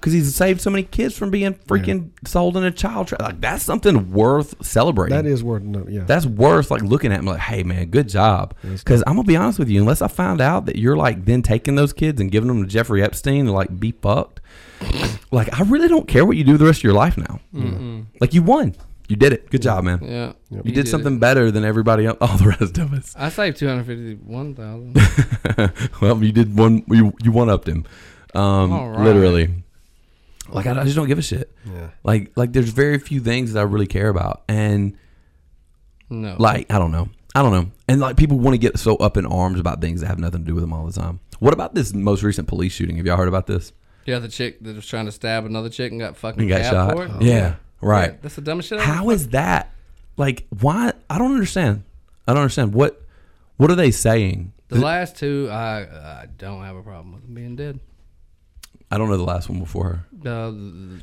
[0.00, 3.20] Because he's saved so many kids from being freaking sold in a child trap.
[3.20, 5.14] Like that's something worth celebrating.
[5.14, 6.04] That is worth no, yeah.
[6.04, 8.54] That's worth like looking at and like, hey man, good job.
[8.62, 11.42] Because I'm gonna be honest with you, unless I find out that you're like then
[11.42, 14.40] taking those kids and giving them to Jeffrey Epstein to like be fucked,
[15.30, 17.38] like I really don't care what you do the rest of your life now.
[18.22, 18.74] Like you won,
[19.08, 19.50] you did it.
[19.50, 20.00] Good job, man.
[20.02, 20.32] Yeah.
[20.50, 23.14] You did something better than everybody else, all the rest of us.
[23.18, 24.96] I saved two hundred fifty-one thousand.
[26.00, 26.84] well, you did one.
[26.88, 27.84] You you one upped him,
[28.34, 29.04] um, All right.
[29.04, 29.64] literally.
[30.52, 31.52] Like I, I just don't give a shit.
[31.64, 31.90] yeah.
[32.04, 34.96] Like like there's very few things that I really care about, and
[36.08, 36.36] no.
[36.38, 39.16] like I don't know, I don't know, and like people want to get so up
[39.16, 41.20] in arms about things that have nothing to do with them all the time.
[41.38, 42.96] What about this most recent police shooting?
[42.96, 43.72] Have y'all heard about this?
[44.06, 46.62] yeah, the chick that was trying to stab another chick and got fucking And got
[46.70, 46.92] shot.
[46.92, 47.22] for it.
[47.22, 48.12] yeah, right.
[48.12, 48.78] Yeah, that's the dumbest shit.
[48.78, 49.72] I've How ever- is that?
[50.16, 50.92] Like why?
[51.08, 51.84] I don't understand.
[52.26, 53.02] I don't understand what
[53.56, 54.52] what are they saying?
[54.68, 55.48] the last two?
[55.50, 55.80] I
[56.22, 57.80] I don't have a problem with them being dead.
[58.90, 60.28] I don't know the last one before her.
[60.30, 60.50] Uh,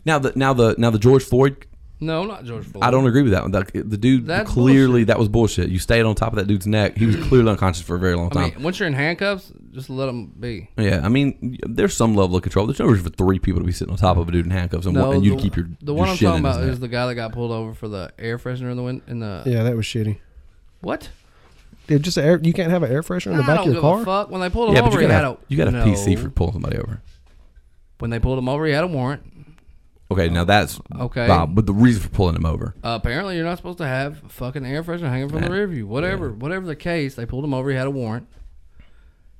[0.05, 1.65] Now the now the now the George Floyd
[1.99, 2.83] no, not George Floyd.
[2.83, 3.51] I don't agree with that one.
[3.51, 5.69] The, the dude That's clearly that was bullshit.
[5.69, 6.95] You stayed on top of that dude's neck.
[6.95, 8.53] He was clearly unconscious for a very long I time.
[8.53, 10.69] mean, once you're in handcuffs, just let them be.
[10.77, 12.67] yeah, I mean, there's some level of control.
[12.67, 14.51] There's no reason for three people to be sitting on top of a dude in
[14.51, 16.79] handcuffs and, No, and you the, keep your the your one I'm talking about is
[16.79, 19.41] the guy that got pulled over for the air freshener in the wind in the
[19.47, 20.19] Yeah, that was shitty.
[20.81, 21.09] what?
[21.87, 23.73] Dude, just air, you can't have an air freshener in the I back don't of
[23.73, 24.05] your give a car.
[24.05, 24.29] fuck.
[24.29, 25.67] When they pulled him yeah, but over, you he got had a a you got
[25.69, 25.83] a no.
[25.85, 27.01] PC for pulling somebody over.
[27.99, 29.23] When they pulled him over, he had a warrant.
[30.09, 31.27] Okay, now that's Okay.
[31.27, 32.73] Bob, but the reason for pulling him over.
[32.83, 35.67] Uh, apparently, you're not supposed to have a fucking air freshener hanging from the rear
[35.67, 35.85] view.
[35.85, 37.69] Whatever, whatever the case, they pulled him over.
[37.69, 38.27] He had a warrant.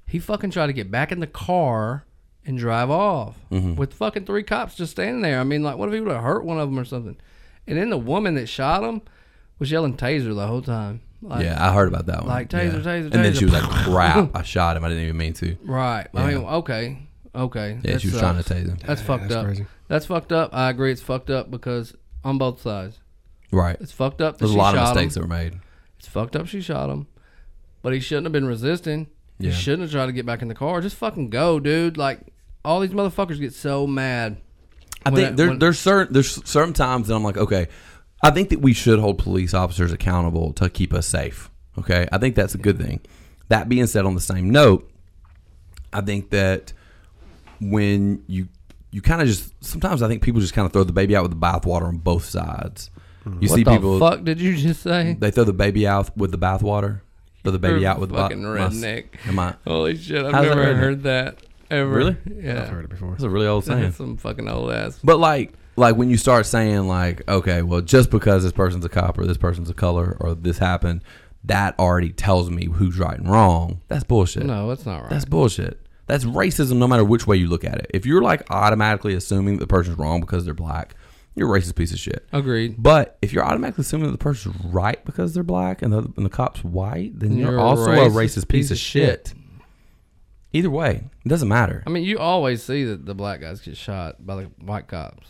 [0.06, 2.04] He fucking tried to get back in the car
[2.46, 3.76] and drive off Mm-hmm.
[3.76, 5.40] with fucking three cops just standing there.
[5.40, 7.18] I mean, like, what if he would have hurt one of them or something?
[7.66, 9.02] And then the woman that shot him
[9.60, 11.02] was yelling taser the whole time.
[11.22, 12.28] Like, yeah, I heard about that one.
[12.28, 12.80] like, taser, Yeah.
[12.80, 13.40] taser, And then taser.
[13.40, 14.84] she was like, "Crap, I shot him.
[14.86, 16.08] I didn't even mean to." Right.
[16.14, 17.07] I mean, okay,
[17.38, 17.80] okay.
[17.84, 18.78] Yeah, that she was trying uh, to tase him.
[18.86, 19.46] That's fucked that's up.
[19.46, 19.66] crazy.
[19.88, 20.50] That's fucked up.
[20.54, 20.92] I agree.
[20.92, 23.00] It's fucked up because on both sides,
[23.52, 23.78] Right.
[23.80, 24.34] it's fucked up.
[24.38, 25.22] That There's a she lot of mistakes Him.
[25.24, 25.60] that were made.
[26.00, 26.48] It's fucked up.
[26.48, 27.08] She shot him,
[27.82, 29.08] but he shouldn't have been resisting.
[29.40, 29.52] Yeah.
[29.52, 30.82] He shouldn't have tried to get back in the car.
[30.82, 31.96] Just fucking go, dude.
[31.98, 32.20] Like
[32.66, 34.38] all these motherfuckers get so mad.
[35.06, 37.68] I think I- there, when- there's certain there's certain times that I'm like, okay,
[38.24, 41.50] I think that we should hold police officers accountable to keep us safe.
[41.78, 43.00] Okay, I think that's a good thing.
[43.50, 44.90] That being said, on the same note,
[45.94, 46.74] I think that
[47.62, 48.48] when you
[48.92, 51.24] you kind of just sometimes I think people just kind of throw the baby out
[51.24, 52.90] with the bathwater on both sides.
[53.26, 53.44] Mm-hmm.
[53.44, 55.18] You what see the people fuck did you just say?
[55.20, 57.02] they throw the baby out with the bathwater,
[57.44, 59.06] throw the baby You're out with the fucking ba- am I- redneck.
[59.28, 59.56] Am I?
[59.66, 60.26] Holy shit!
[60.26, 60.80] I've How's that never redneck?
[60.80, 61.38] heard that
[61.70, 61.90] ever.
[61.90, 62.18] Really?
[62.42, 62.62] Yeah.
[62.64, 63.12] I've heard it before.
[63.12, 63.92] That's a really old saying.
[63.92, 65.00] Some fucking old ass.
[65.04, 68.90] But like like when you start saying like, okay, well just because this person's a
[68.90, 71.04] cop or this person's a color or this happened,
[71.44, 73.82] that already tells me who's right and wrong.
[73.90, 74.44] That's bullshit.
[74.46, 75.10] No, that's not right.
[75.10, 75.80] That's bullshit.
[76.08, 77.92] That's racism no matter which way you look at it.
[77.94, 80.96] If you're like automatically assuming that the person's wrong because they're black,
[81.36, 82.28] you're a racist piece of shit.
[82.34, 82.76] Agreed.
[82.78, 86.26] But if you're automatically assuming that the person's right because they're black and the, and
[86.26, 88.14] the cop's white, then you're, You're a also a racist
[88.46, 89.34] racist piece, of shit.
[90.54, 91.84] Either way, it doesn't matter.
[91.86, 95.28] I mean, you always see that the black guys get shot by the white cops.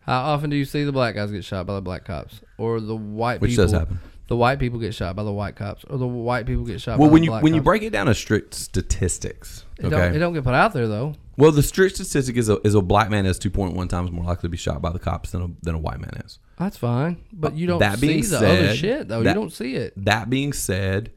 [0.00, 2.78] How often do you see the black guys get shot by the black cops, or
[2.78, 3.64] the white Which people?
[3.64, 3.98] does happen.
[4.26, 6.98] The white people get shot by the white cops, or the white people get shot.
[6.98, 10.16] Well, by when you when you break it down to strict statistics, it, okay, don't,
[10.16, 11.14] it don't get put out there though.
[11.36, 14.42] Well, the strict statistic is a, is a black man is 2.1 times more likely
[14.42, 16.38] to be shot by the cops than a, than a white man is.
[16.58, 19.22] That's fine, but you don't That see being the other shit though.
[19.22, 19.92] that- you don't see it.
[20.04, 21.10] That being said,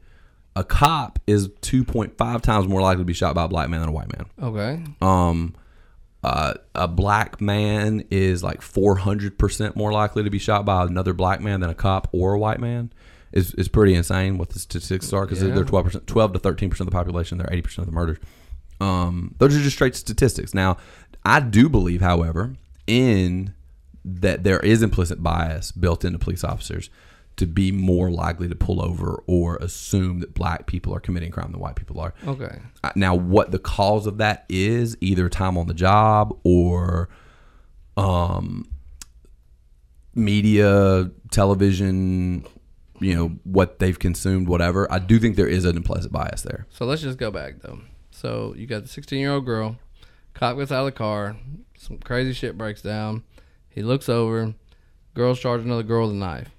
[0.56, 3.88] a cop is 2.5 times more likely to be shot by a black man than
[3.90, 4.26] a white man.
[4.42, 5.54] Okay, Um,
[6.24, 11.40] uh, a black man is like 400% more likely to be shot by another black
[11.40, 12.92] man than a cop or a white man.
[13.30, 15.54] Is, is pretty insane what the statistics are because Yeah.
[15.54, 17.36] they're 12%, 12 to 13% of the population.
[17.36, 18.16] They're 80% of the murders.
[18.80, 20.54] Um, those are just straight statistics.
[20.54, 20.78] Now,
[21.26, 22.54] I do believe, however,
[22.86, 23.52] in
[24.04, 26.88] that there is implicit bias built into police officers
[27.38, 31.50] to be more likely to pull over or assume that black people are committing crime
[31.52, 32.12] than white people are.
[32.26, 32.60] okay.
[32.84, 37.08] Uh, Now, what the cause of that is, either time on the job or
[37.96, 38.68] um,
[40.14, 42.44] media, television,
[43.00, 44.90] you know, what they've consumed, whatever.
[44.92, 46.66] I do think there is an implicit bias there.
[46.70, 47.80] So let's just go back though.
[48.10, 49.76] So you got the 16 year old girl.
[50.34, 51.36] Cop gets out of the car.
[51.76, 53.22] Some crazy shit breaks down.
[53.68, 54.54] He looks over.
[55.14, 56.50] Girl's charging another girl with a knife.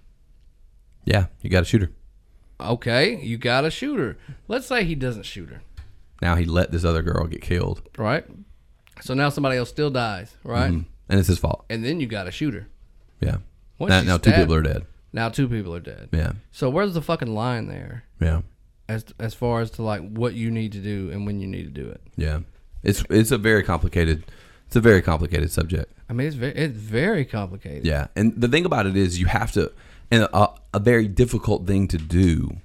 [1.05, 1.91] Yeah, you got to shoot her.
[2.61, 4.17] Okay, you got to shoot her.
[4.47, 5.61] Let's say he doesn't shoot her,
[6.21, 8.25] Now he let this other girl get killed, right?
[9.01, 10.71] So now somebody else still dies, right?
[10.71, 10.85] Mhm.
[11.07, 11.65] and it's his fault.
[11.69, 12.67] And then you got to shoot her.
[13.21, 13.37] Yeah.
[13.79, 14.85] Once Now, two people are dead.
[15.13, 16.09] Now two people are dead.
[16.11, 16.33] Yeah.
[16.51, 18.41] So where's the fucking line there Yeah.
[18.89, 21.63] as as far as to like what you need to do and when you need
[21.63, 22.01] to do it?
[22.17, 22.41] Yeah.
[22.83, 24.25] It's it's a very complicated
[24.67, 25.91] it's a very complicated subject.
[26.09, 27.85] I mean, it's very it's very complicated.
[27.85, 29.71] Yeah, and the thing about it is, you have to,
[30.11, 32.57] and a, a very difficult thing to do,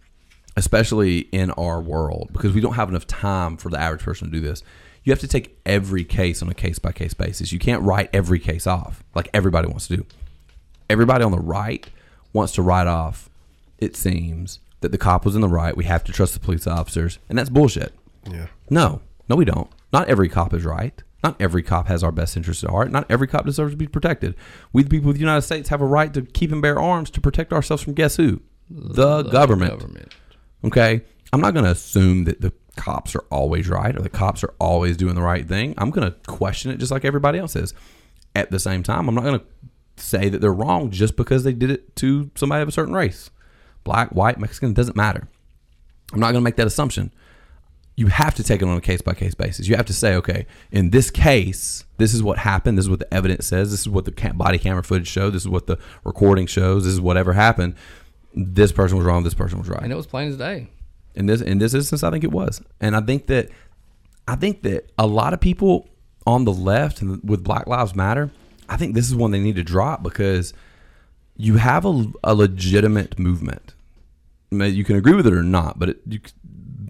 [0.56, 4.32] especially in our world, because we don't have enough time for the average person to
[4.32, 4.62] do this.
[5.02, 7.52] You have to take every case on a case by case basis.
[7.52, 10.06] You can't write every case off like everybody wants to do.
[10.88, 11.86] Everybody on the right
[12.32, 13.28] wants to write off.
[13.78, 15.76] It seems that the cop was in the right.
[15.76, 17.92] We have to trust the police officers, and that's bullshit.
[18.30, 18.46] Yeah.
[18.70, 19.70] No, no, we don't.
[19.92, 21.02] Not every cop is right.
[21.24, 22.92] Not every cop has our best interests at heart.
[22.92, 24.36] Not every cop deserves to be protected.
[24.74, 27.08] We, the people of the United States, have a right to keep and bear arms
[27.12, 28.42] to protect ourselves from guess who?
[28.68, 29.70] The, government.
[29.70, 30.14] government.
[30.64, 31.00] Okay?
[31.32, 34.52] I'm not going to assume that the cops are always right or the cops are
[34.60, 35.72] always doing the right thing.
[35.78, 37.72] I'm going to question it just like everybody else is.
[38.36, 39.46] At the same time, I'm not going to
[39.96, 43.30] say that they're wrong just because they did it to somebody of a certain race.
[43.82, 45.26] Black, white, Mexican, doesn't matter.
[46.12, 47.14] I'm not going to make that assumption
[47.96, 49.68] you have to take it on a case by case basis.
[49.68, 52.76] You have to say, okay, in this case, this is what happened.
[52.76, 53.70] This is what the evidence says.
[53.70, 55.30] This is what the body camera footage showed.
[55.30, 56.84] This is what the recording shows.
[56.84, 57.76] This is whatever happened.
[58.34, 59.22] This person was wrong.
[59.22, 59.82] This person was right.
[59.82, 60.68] And it was plain as day.
[61.14, 63.48] In this in this instance, I think it was, and I think that
[64.26, 65.88] I think that a lot of people
[66.26, 68.30] on the left and with Black Lives Matter,
[68.68, 70.52] I think this is one they need to drop because
[71.36, 73.74] you have a, a legitimate movement.
[74.50, 76.20] You can agree with it or not, but it, you,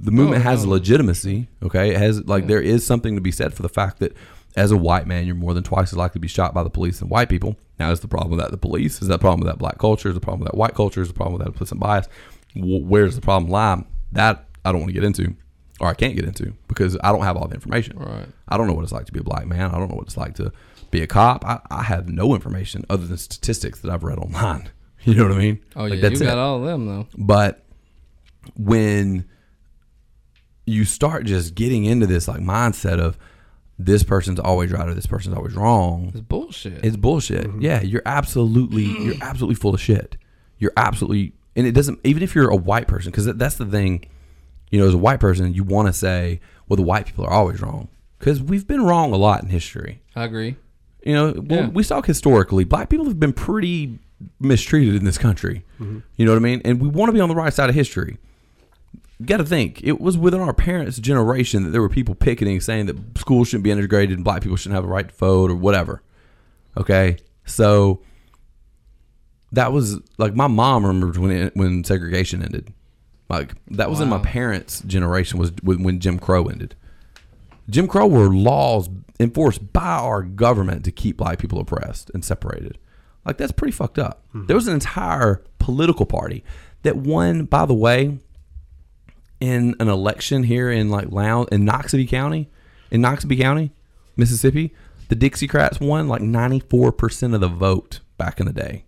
[0.05, 0.71] the movement Oh, has no.
[0.73, 1.49] legitimacy.
[1.63, 4.15] Okay, it has like there is something to be said for the fact that
[4.57, 6.71] as a white man, you're more than twice as likely to be shot by the
[6.71, 7.57] police than white people.
[7.79, 9.03] Now, is the problem with that the police?
[9.03, 10.09] Is that problem with that black culture?
[10.09, 11.03] Is the problem with that white culture?
[11.03, 12.07] Is the problem with that implicit bias?
[12.55, 13.83] Wh- Where's the problem lie?
[14.13, 15.35] That I don't want to get into,
[15.81, 17.99] or I can't get into because I don't have all the information.
[17.99, 18.27] Right.
[18.49, 19.71] I don't know what it's like to be a black man.
[19.75, 20.53] I don't know what it's like to
[20.93, 21.45] be a cop.
[21.45, 24.69] I, I have no information other than statistics that I've read online.
[25.07, 25.61] You know what I mean?
[25.77, 26.31] Oh Like, yeah, that's you it.
[26.31, 27.07] got all of them though.
[27.19, 27.63] But
[28.57, 29.27] when
[30.67, 33.19] you start just getting into this like mindset of
[33.79, 36.85] this person's always right or this person's always wrong, It's bullshit.
[36.85, 37.47] it's bullshit.
[37.49, 37.61] Mm-hmm.
[37.63, 40.17] Yeah, you're absolutely you're absolutely full of shit.
[40.59, 44.07] You're absolutely and it doesn't even if you're a white person because that's the thing.
[44.71, 47.31] You know, as a white person, you want to say, "Well, the white people are
[47.33, 50.03] always wrong," because we've been wrong a lot in history.
[50.17, 50.57] I agree.
[51.05, 51.69] You know, well, Yeah.
[51.69, 52.65] we talk historically.
[52.65, 53.99] Black people have been pretty
[54.41, 55.65] mistreated in this country.
[55.81, 55.99] Mm-hmm.
[56.17, 56.63] You know what I mean?
[56.65, 58.19] And we want to be on the right side of history.
[59.25, 62.61] You got to think it was within our parents' generation that there were people picketing
[62.61, 65.51] saying that schools shouldn't be integrated and black people shouldn't have a right to vote
[65.51, 66.03] or whatever.
[66.77, 68.03] Okay, so
[69.53, 72.71] that was like my mom remembered when it, when segregation ended.
[73.31, 76.75] Like that was in my parents' generation was when when Jim Crow ended.
[77.71, 82.77] Jim Crow were laws enforced by our government to keep black people oppressed and separated.
[83.25, 84.23] Like that's pretty fucked up.
[84.35, 84.49] Mm-hmm.
[84.49, 86.45] There was an entire political party
[86.83, 88.19] that won, by the way,
[89.45, 92.49] in an election here in like Loud in Noxubee County,
[92.91, 93.73] in Noxubee County,
[94.17, 94.75] Mississippi.
[95.09, 98.87] The Dixiecrats won like ninety four percent of the vote back in the day.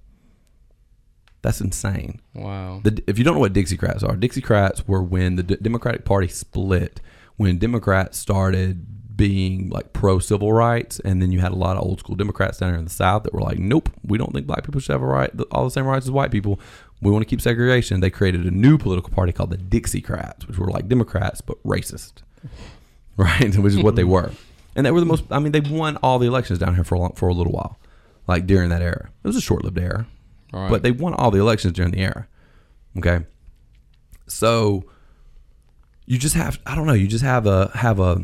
[1.43, 2.21] That's insane.
[2.35, 2.81] Wow.
[2.83, 6.29] The, if you don't know what Dixiecrats are, Dixiecrats were when the D- Democratic Party
[6.29, 7.01] split,
[7.37, 11.83] when Democrats started being like pro civil rights, and then you had a lot of
[11.83, 14.47] old school Democrats down here in the South that were like, nope, we don't think
[14.47, 16.59] black people should have a right, all the same rights as white people.
[17.03, 18.01] We want to keep segregation.
[18.01, 22.23] They created a new political party called the Dixiecrats, which were like Democrats but racist,
[23.17, 23.55] right?
[23.57, 24.33] which is what they were,
[24.75, 25.25] and they were the most.
[25.31, 27.53] I mean, they won all the elections down here for a long, for a little
[27.53, 27.79] while,
[28.27, 29.11] like during that era.
[29.23, 30.07] It was a short lived era
[30.53, 30.71] right.
[30.71, 32.27] but they won all the elections during the era.
[32.99, 33.25] Okay,
[34.27, 34.85] so
[36.07, 36.95] you just have I don't know.
[36.95, 38.23] You just have a have a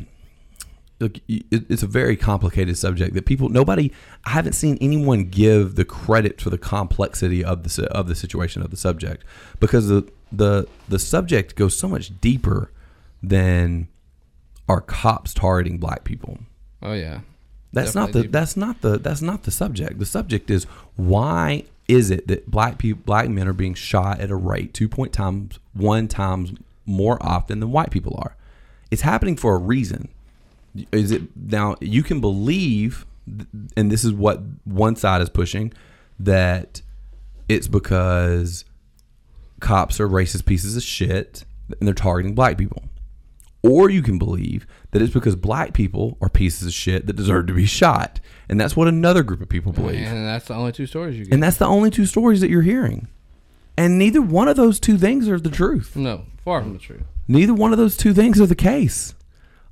[1.02, 1.18] look.
[1.28, 3.92] It's a very complicated subject that people nobody.
[4.24, 8.62] I haven't seen anyone give the credit for the complexity of the of the situation
[8.62, 9.24] of the subject
[9.60, 12.70] because the the the subject goes so much deeper
[13.22, 13.88] than
[14.68, 16.38] are cops targeting black people.
[16.82, 17.20] oh yeah.
[17.74, 18.32] That's not the deeper.
[18.32, 19.98] that's not the that's not the subject.
[19.98, 20.64] The subject is
[20.96, 24.88] why is it that black people black men are being shot at a rate two
[24.88, 26.52] point times one times
[26.84, 28.36] more often than white people are?
[28.90, 30.08] It's happening for a reason.
[30.90, 33.06] Is it now you can believe
[33.76, 35.72] and this is what one side is pushing
[36.18, 36.82] that
[37.48, 38.64] it's because
[39.60, 41.44] cops are racist pieces of shit
[41.78, 42.82] and they're targeting black people.
[43.62, 47.46] Or you can believe that it's because black people are pieces of shit that deserve
[47.46, 48.18] to be shot.
[48.48, 50.04] And that's what another group of people believe.
[50.04, 51.34] And that's the only two stories you get.
[51.34, 53.06] And that's the only two stories that you're hearing.
[53.76, 55.94] And neither one of those two things are the truth.
[55.94, 57.04] no, far from the truth.
[57.28, 59.14] Neither one of those two things are the case.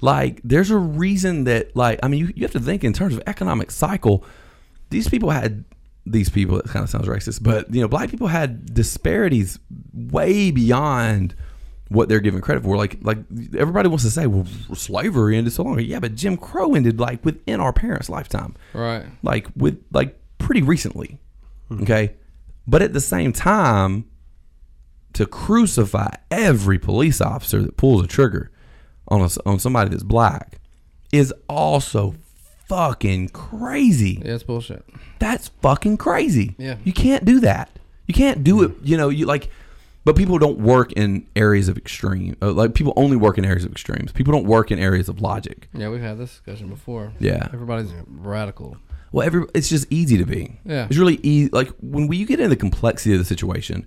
[0.00, 3.14] Like, there's a reason that, like, I mean, you, you have to think in terms
[3.14, 4.24] of economic cycle.
[4.88, 5.64] These people had,
[6.06, 9.58] these people, it kind of sounds racist, but, you know, black people had disparities
[9.94, 11.34] way beyond
[11.88, 12.76] what they're given credit for.
[12.76, 13.18] Like, like
[13.56, 15.82] everybody wants to say, well, slavery ended so long ago.
[15.82, 19.04] Yeah, but Jim Crow ended, like, within our parents' lifetime Right.
[19.22, 21.18] like with like pretty recently.
[21.68, 21.82] Hmm.
[21.82, 22.14] Okay.
[22.66, 24.04] But at the same time,
[25.14, 28.50] to crucify every police officer that pulls a trigger
[29.10, 30.58] on a, on somebody that's black
[31.12, 32.14] is also
[32.68, 34.22] fucking crazy.
[34.24, 34.84] Yeah, it's bullshit.
[35.18, 36.54] That's fucking crazy.
[36.58, 36.76] Yeah.
[36.84, 37.70] You can't do that.
[38.06, 39.50] You can't do it, you know, you like
[40.04, 42.36] but people don't work in areas of extreme.
[42.40, 44.12] Uh, like people only work in areas of extremes.
[44.12, 45.68] People don't work in areas of logic.
[45.74, 47.12] Yeah, we've had this discussion before.
[47.20, 47.48] Yeah.
[47.52, 48.78] Everybody's radical.
[49.12, 50.58] Well, every it's just easy to be.
[50.64, 50.86] Yeah.
[50.86, 51.50] it's really easy.
[51.52, 53.86] Like when we you get into the complexity of the situation,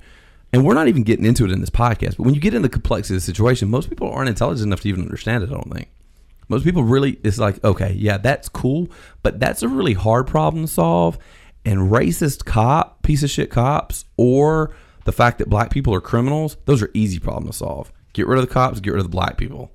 [0.54, 2.68] and we're not even getting into it in this podcast, but when you get into
[2.68, 5.50] the complexity of the situation, most people aren't intelligent enough to even understand it.
[5.50, 5.89] I don't think.
[6.48, 8.89] Most people really, it's like, okay, yeah, that's cool,
[9.24, 11.18] but that's a really hard problem to solve.
[11.66, 16.58] And racist cop, piece of shit cops, or the fact that black people are criminals,
[16.66, 17.92] those are easy problems to solve.
[18.13, 19.72] Get rid of the cops, get rid of the black people.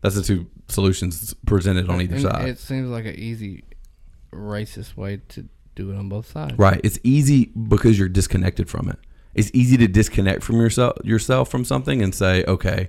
[0.00, 2.48] That's the two solutions presented on either And side.
[2.48, 3.64] It seems like an easy
[4.32, 6.58] racist way to do it on both sides.
[6.58, 6.80] Right.
[6.82, 8.98] It's easy because you're disconnected from it.
[9.36, 12.88] It's easy to disconnect from yourself yourself from something and say, okay,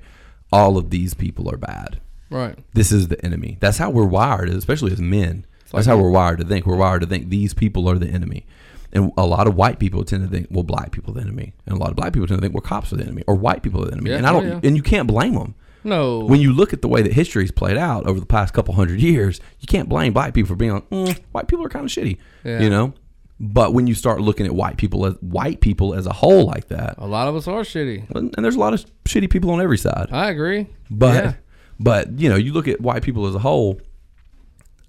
[0.51, 1.99] all of these people are bad.
[2.29, 2.57] Right.
[2.73, 3.57] This is the enemy.
[3.60, 5.45] That's how we're wired, especially as men.
[5.71, 6.65] That's how we're wired to think.
[6.65, 8.45] We're wired to think these people are the enemy.
[8.93, 11.53] And a lot of white people tend to think, well, black people are the enemy.
[11.65, 13.36] And a lot of black people tend to think, well, cops are the enemy or
[13.36, 14.12] white people are the enemy.
[14.12, 14.60] Yeah, and I don't, yeah.
[14.63, 15.55] and you can't blame them.
[15.83, 16.19] No.
[16.19, 19.01] When you look at the way that history's played out over the past couple hundred
[19.01, 21.91] years, you can't blame black people for being like, mm, white people are kind of
[21.91, 22.60] shitty, Yeah.
[22.62, 22.93] you know.
[23.39, 26.69] But when you start looking at white people as white people as a whole like
[26.69, 28.10] that, a lot of us are shitty.
[28.15, 30.08] and there's a lot of shitty people on every side.
[30.12, 30.67] I agree.
[30.89, 31.34] But Yeah.
[31.80, 33.80] but you know, you look at white people as a whole.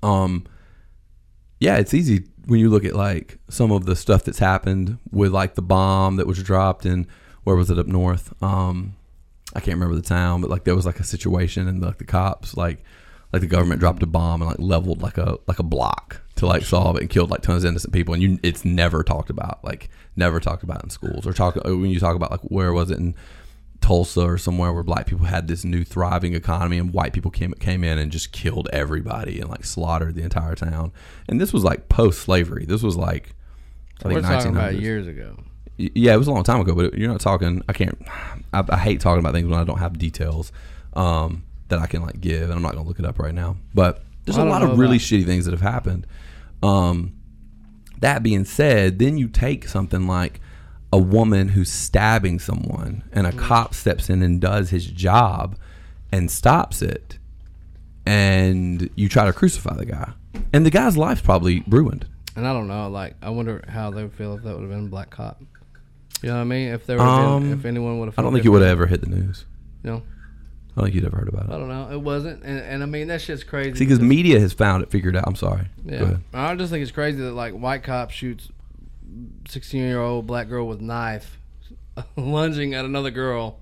[0.02, 0.44] Um,
[1.60, 5.32] yeah, it's easy when you look at like some of the stuff that's happened with
[5.32, 7.06] like the bomb that was dropped in
[7.44, 8.32] where was it up north?
[8.42, 8.94] Um,
[9.54, 12.04] I can't remember the town, but like there was like a situation and like the
[12.04, 12.82] cops like
[13.32, 16.46] like the government dropped a bomb and like leveled like a like a block to
[16.46, 19.30] like solve it and killed like tons of innocent people and you it's never talked
[19.30, 22.40] about like never talked about in schools or talk uh, when you talk about like
[22.42, 23.14] where was it in
[23.80, 27.52] Tulsa or somewhere where black people had this new thriving economy and white people came
[27.54, 30.92] came in and just killed everybody and like slaughtered the entire town.
[31.28, 32.64] And this was like post slavery.
[32.66, 33.34] This was like
[34.04, 35.38] I We're think talking about years ago.
[35.76, 37.62] Yeah, it was a long time ago, but you're not talking.
[37.68, 37.96] I can't.
[38.52, 40.50] I, I hate talking about things when I don't have details
[40.94, 43.56] um, that I can like give, and I'm not gonna look it up right now.
[43.74, 46.04] But there's I a lot of really about- shitty things that have happened.
[46.62, 47.14] Um,
[48.00, 50.40] that being said, then you take something like
[50.92, 53.30] a woman who's stabbing someone, and Mm.
[53.30, 55.56] a cop steps in and does his job
[56.10, 57.18] and stops it,
[58.06, 60.12] and you try to crucify the guy,
[60.52, 62.06] and the guy's life's probably ruined.
[62.36, 62.88] And I don't know.
[62.88, 65.42] Like, I wonder how they would feel if that would have been a black cop.
[66.22, 66.68] You know what I mean?
[66.68, 68.18] If there Um, been, if anyone would have.
[68.18, 69.44] I don't think it would have ever hit the news.
[69.84, 70.02] You know,
[70.78, 71.50] I don't think you'd ever heard about it.
[71.50, 71.90] I don't know.
[71.90, 73.74] It wasn't, and, and I mean that shit's crazy.
[73.74, 75.24] See, because media has found it figured out.
[75.26, 75.66] I'm sorry.
[75.84, 76.18] Yeah.
[76.32, 78.48] I just think it's crazy that like white cop shoots
[79.48, 81.40] sixteen year old black girl with knife,
[82.16, 83.58] lunging at another girl.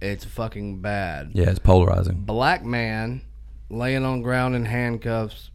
[0.00, 1.32] It's fucking bad.
[1.34, 2.22] Yeah, it's polarizing.
[2.22, 3.20] Black man
[3.68, 5.50] laying on ground in handcuffs,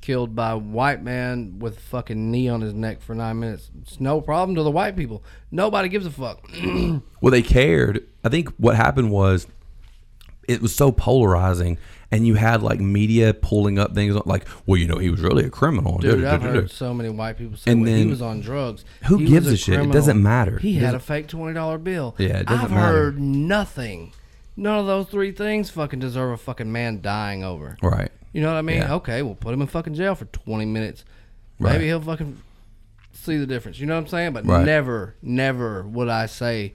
[0.00, 3.70] killed by white man with fucking knee on his neck for nine minutes.
[3.82, 5.22] It's no problem to the white people.
[5.50, 6.42] Nobody gives a fuck.
[7.20, 8.06] Well, they cared.
[8.22, 9.46] I think what happened was
[10.48, 11.78] it was so polarizing,
[12.10, 15.44] and you had like media pulling up things like, well, you know, he was really
[15.44, 15.98] a criminal.
[15.98, 18.84] Dude, I've heard so many white people say And well, he was on drugs.
[19.06, 19.80] Who He gives was a shit?
[19.80, 20.58] It doesn't matter.
[20.58, 22.14] He had a fake twenty dollar bill.
[22.18, 22.92] Yeah, it doesn't I've matter.
[22.92, 24.12] heard nothing.
[24.56, 27.76] None of those three things fucking deserve a fucking man dying over.
[27.82, 28.10] Right.
[28.32, 28.78] You know what I mean?
[28.78, 28.94] Yeah.
[28.94, 31.04] Okay, we'll put him in fucking jail for twenty minutes.
[31.58, 31.72] Right.
[31.72, 32.40] Maybe he'll fucking
[33.12, 33.78] see the difference.
[33.80, 34.32] You know what I'm saying?
[34.32, 34.64] But Right.
[34.64, 36.74] never, never would I say,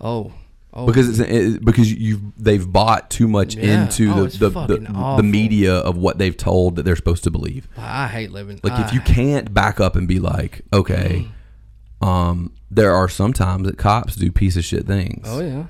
[0.00, 0.32] oh,
[0.76, 3.82] oh, Because it's it, because you've they've bought too much Yeah.
[3.84, 7.30] into Oh, the the, the, the media of what they've told that they're supposed to
[7.32, 7.66] believe.
[7.76, 8.60] I hate living.
[8.62, 11.26] Like if you can't back up and be like, okay,
[12.00, 15.26] um, there are sometimes that cops do piece of shit things.
[15.28, 15.64] oh yeah,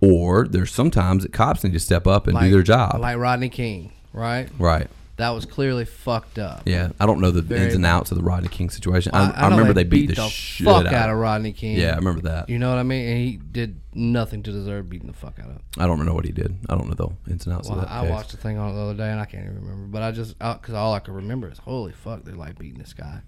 [0.00, 2.98] Or there's sometimes that cops need to step up and do their job.
[3.00, 4.48] like Rodney King, right?
[4.58, 4.88] right.
[5.16, 6.62] That was clearly fucked up.
[6.66, 9.12] Yeah, I don't know the Very ins and outs of the Rodney King situation.
[9.14, 10.92] I, I, know remember they beat, the, the shit fuck out.
[10.92, 11.78] out of Rodney King.
[11.78, 12.50] Yeah, I remember that.
[12.50, 13.08] You know what I mean?
[13.08, 15.62] And he did nothing to deserve beating the fuck out of.
[15.78, 16.54] I don't know what he did.
[16.68, 17.92] I don't know the ins and outs Well, of that.
[17.92, 18.10] I case.
[18.10, 19.86] watched the thing on it the other day and I can't even remember.
[19.86, 22.92] But I just because all I can remember is holy fuck, they're like beating this
[22.92, 23.22] guy.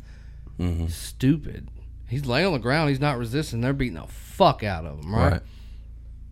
[0.59, 0.89] Mm-hmm.
[0.89, 1.71] Stupid.
[2.09, 2.91] He's laying on the ground.
[2.91, 3.61] He's not resisting.
[3.61, 5.15] They're beating the fuck out of him.
[5.15, 5.33] Right.
[5.33, 5.43] right.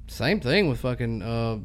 [0.09, 1.59] Same thing with fucking uh,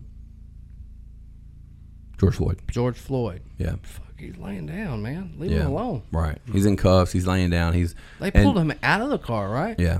[2.22, 2.62] George Floyd.
[2.70, 3.42] George Floyd.
[3.58, 3.76] Yeah.
[3.82, 5.34] Fuck, he's laying down, man.
[5.40, 5.62] Leave Yeah.
[5.62, 6.04] him alone.
[6.12, 6.38] Right.
[6.54, 7.12] He's in cuffs.
[7.12, 7.74] He's laying down.
[7.74, 9.78] He's They and- pulled him out of the car, right?
[9.80, 10.00] Yeah.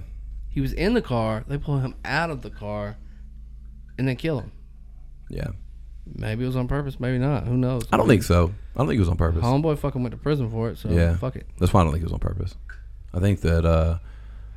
[0.50, 1.44] He was in the car.
[1.48, 2.98] They pulled him out of the car,
[3.98, 4.52] and then kill him.
[5.30, 5.48] Yeah.
[6.06, 7.00] Maybe it was on purpose.
[7.00, 7.48] Maybe not.
[7.48, 7.84] Who knows?
[7.92, 8.54] I don't think so.
[8.76, 9.44] I don't think it was on purpose.
[9.44, 10.78] Homeboy fucking went to prison for it.
[10.78, 11.16] So Yeah.
[11.18, 11.48] fuck it.
[11.58, 12.56] That's why I don't think it was on purpose.
[13.14, 13.98] I think that uh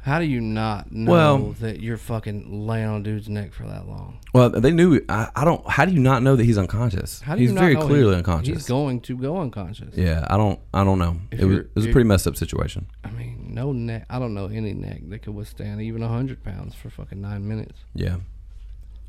[0.05, 3.65] How do you not know Well- that you're fucking laying on a dude's neck for
[3.67, 4.19] that long?
[4.35, 7.21] well they knew I, I don't how do you not know that he's unconscious?
[7.21, 8.55] How do he's not very know clearly he- unconscious.
[8.55, 9.97] He's going to go unconscious.
[9.97, 11.17] yeah, I don't I don't know.
[11.31, 12.87] If It was it was a pretty messed up situation.
[13.03, 14.05] I mean, no neck.
[14.11, 17.79] I don't know any neck that could withstand even hundred pounds for fucking nine minutes.
[17.95, 18.17] Yeah.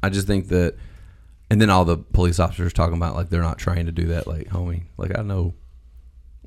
[0.04, 0.76] I just think that
[1.50, 4.28] and then all the police officers talking about like they're not trained to do that,
[4.28, 5.54] like, homie, like I know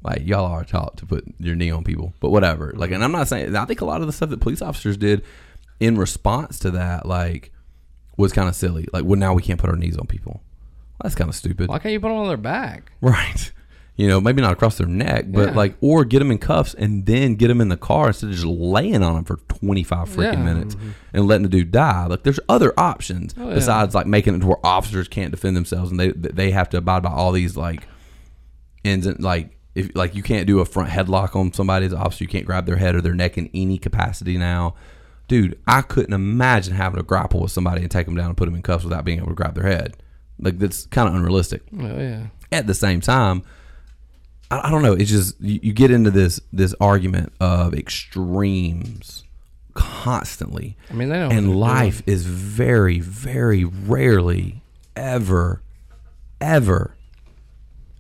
[0.02, 2.12] like y'all are taught to put your knee on people.
[2.20, 2.72] But whatever.
[2.76, 4.96] Like and I'm not saying I think a lot of the stuff that police officers
[4.96, 5.24] did
[5.80, 7.52] in response to that, like,
[8.16, 8.86] was kind of silly.
[8.92, 10.42] Like, well now we can't put our knees on people.
[11.02, 11.68] That's kind of stupid.
[11.68, 12.92] Why can't you put them on their back?
[13.00, 13.52] Right.
[13.96, 15.54] You know, maybe not across their neck, but Yeah.
[15.56, 18.32] like, or get them in cuffs and then get them in the car instead of
[18.34, 20.42] just laying on them for 25 freaking Yeah.
[20.44, 20.90] minutes mm-hmm.
[21.12, 22.06] and letting the dude die.
[22.06, 23.54] Like, there's other options Oh, yeah.
[23.56, 26.76] besides like making it to where officers can't defend themselves and they they have to
[26.76, 27.88] abide by all these like
[28.84, 32.28] ends and like if like you can't do a front headlock on somebody's officer, you
[32.28, 34.74] can't grab their head or their neck in any capacity now.
[35.28, 38.46] Dude, I couldn't imagine having to grapple with somebody and take them down and put
[38.46, 39.96] them in cuffs without being able to grab their head.
[40.38, 42.26] Like that's kind of unrealistic Oh yeah.
[42.52, 43.42] at the same time,
[44.50, 44.94] I, I don't know.
[44.94, 49.24] It's just you, you get into this this argument of extremes
[49.74, 51.32] constantly, I mean, they don't.
[51.32, 54.62] and life is very, very rarely,
[54.96, 55.62] ever,
[56.40, 56.96] ever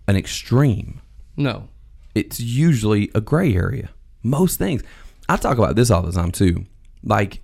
[0.08, 1.00] an extreme.
[1.38, 1.68] No.
[2.14, 3.90] It's usually a gray area.
[4.22, 4.82] Most things.
[5.28, 6.66] I talk about this all the time too.
[7.02, 7.42] Like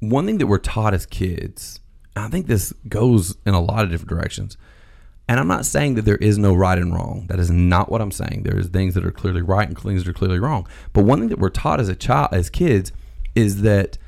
[0.00, 1.80] one thing that we're taught as kids,
[2.16, 4.56] I think this goes in a lot of different directions.
[5.28, 7.26] And I'm not saying that there is no right and wrong.
[7.28, 8.44] That is not what I'm saying.
[8.44, 10.66] There is things that are clearly right and things that are clearly wrong.
[10.92, 12.92] But one thing that we're taught as a child, as kids,
[13.34, 13.98] is that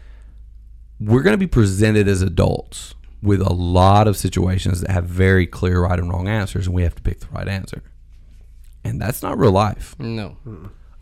[0.99, 5.47] we're going to be presented as adults with a lot of situations that have very
[5.47, 7.83] clear right and wrong answers, and we have to pick the right answer.
[8.85, 9.95] And that's not real life.
[9.99, 10.37] No.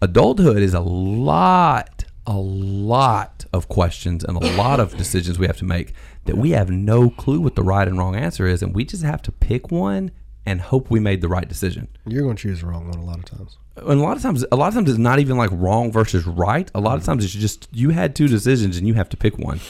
[0.02, 5.56] adulthood is a lot a lot of questions and a lot of decisions we have
[5.56, 5.94] to make
[6.26, 9.02] that we have no clue what the right and wrong answer is and we just
[9.02, 10.10] have to pick one
[10.48, 11.88] and hope we made the right decision.
[12.06, 13.58] You're going to choose the wrong one a lot of times.
[13.76, 16.26] and a lot of times a lot of times it's not even like wrong versus
[16.26, 16.70] right.
[16.74, 17.06] A lot of mm.
[17.06, 19.60] times it's just you had two decisions and you have to pick one.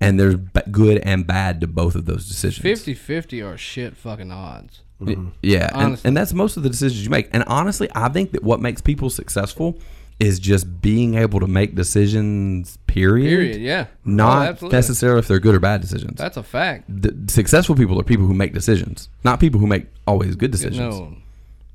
[0.00, 2.64] And there's ba- good and bad to both of those decisions.
[2.64, 4.82] 50-50 are shit fucking odds.
[5.06, 5.28] Y- mm-hmm.
[5.42, 7.28] Yeah, and, and that's most of the decisions you make.
[7.32, 9.78] And honestly, I think that what makes people successful
[10.20, 12.78] is just being able to make decisions.
[12.86, 13.28] Period.
[13.28, 13.60] Period.
[13.60, 13.86] Yeah.
[13.90, 14.76] Oh, Not absolutely.
[14.76, 16.16] necessarily if they're good or bad decisions.
[16.18, 16.84] That's a fact.
[16.88, 20.78] the, successful people are people who make decisions, not people who make always good decisions.
[20.78, 21.16] No.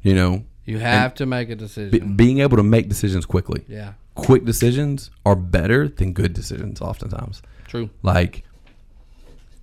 [0.02, 2.16] You know, You have to make a Be- decision.
[2.16, 3.64] being able to make decisions quickly.
[3.68, 3.94] yeah.
[4.16, 6.82] Quick decisions are better than good decisions.
[6.82, 7.90] Oftentimes, True.
[8.04, 8.44] like,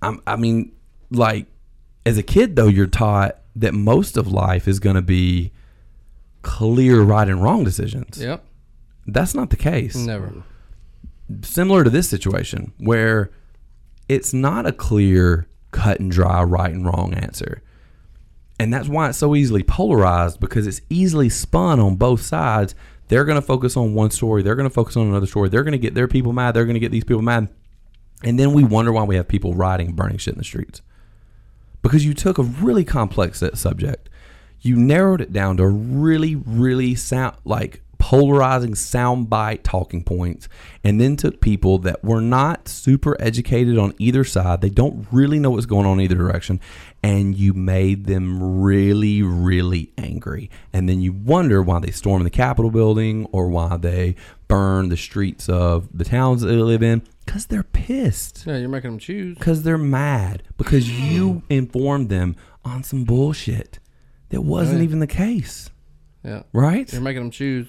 [0.01, 0.71] I'm, I mean,
[1.11, 1.45] like,
[2.05, 5.51] as a kid though, you're taught that most of life is going to be
[6.43, 8.21] clear right and wrong decisions.
[8.21, 8.43] Yep.
[9.07, 9.95] That's not the case.
[9.95, 10.43] Never.
[11.41, 13.31] Similar to this situation where
[14.07, 17.63] it's not a clear, cut and dry right and wrong answer.
[18.59, 22.75] And that's why it's so easily polarized because it's easily spun on both sides.
[23.07, 25.49] They're going to focus on one story, they're going to focus on another story.
[25.49, 27.49] They're going to get their people mad, they're going to get these people mad.
[28.23, 30.81] And then we wonder why we have people rioting, burning shit in the streets.
[31.81, 34.09] Because you took a really complex subject,
[34.61, 40.47] you narrowed it down to really, really sound like polarizing soundbite talking points,
[40.83, 44.61] and then took people that were not super educated on either side.
[44.61, 46.59] They don't really know what's going on either direction,
[47.01, 50.49] and you made them really, really angry.
[50.71, 54.15] And then you wonder why they storm the Capitol building or why they
[54.47, 57.01] burn the streets of the towns that they live in.
[57.25, 59.37] Because they're pissed Yeah, you're making them choose.
[59.37, 60.93] because they're mad because hmm.
[61.05, 63.79] you informed them on some bullshit
[64.29, 64.83] that wasn't Right.
[64.85, 65.69] even the case,
[66.23, 66.43] Yeah.
[66.53, 66.91] right?
[66.91, 67.67] You're making them choose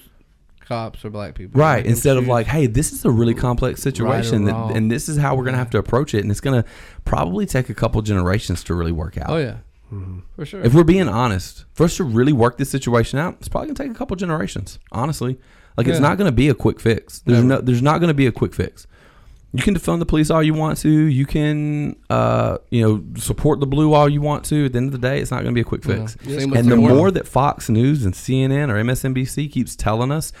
[0.61, 1.57] cops or black people.
[1.59, 1.75] You're Right.
[1.77, 4.75] making 'em Instead of choose- like, hey, this is a really complex situation, that, wrong.
[4.77, 6.63] and this is how we're gonna have to approach it, and it's gonna
[7.05, 9.29] probably take a couple generations to really work out.
[9.29, 9.57] Oh yeah.
[9.91, 10.19] Mm-hmm.
[10.35, 10.61] for sure.
[10.61, 13.87] If we're being honest, for us to really work this situation out, it's probably gonna
[13.89, 14.77] take a couple generations.
[14.91, 15.39] Honestly,
[15.79, 17.19] like it's not gonna be a quick fix.
[17.19, 17.47] There's Never.
[17.47, 18.85] no, there's not gonna be a quick fix.
[19.53, 20.89] You can defund the police all you want to.
[20.89, 24.65] You can, uh, you know, support the blue all you want to.
[24.65, 26.17] At the end of the day, it's not gonna be a quick fix.
[26.23, 26.41] Yeah.
[26.41, 30.33] And the the more that Fox News and CNN or MSNBC keeps telling us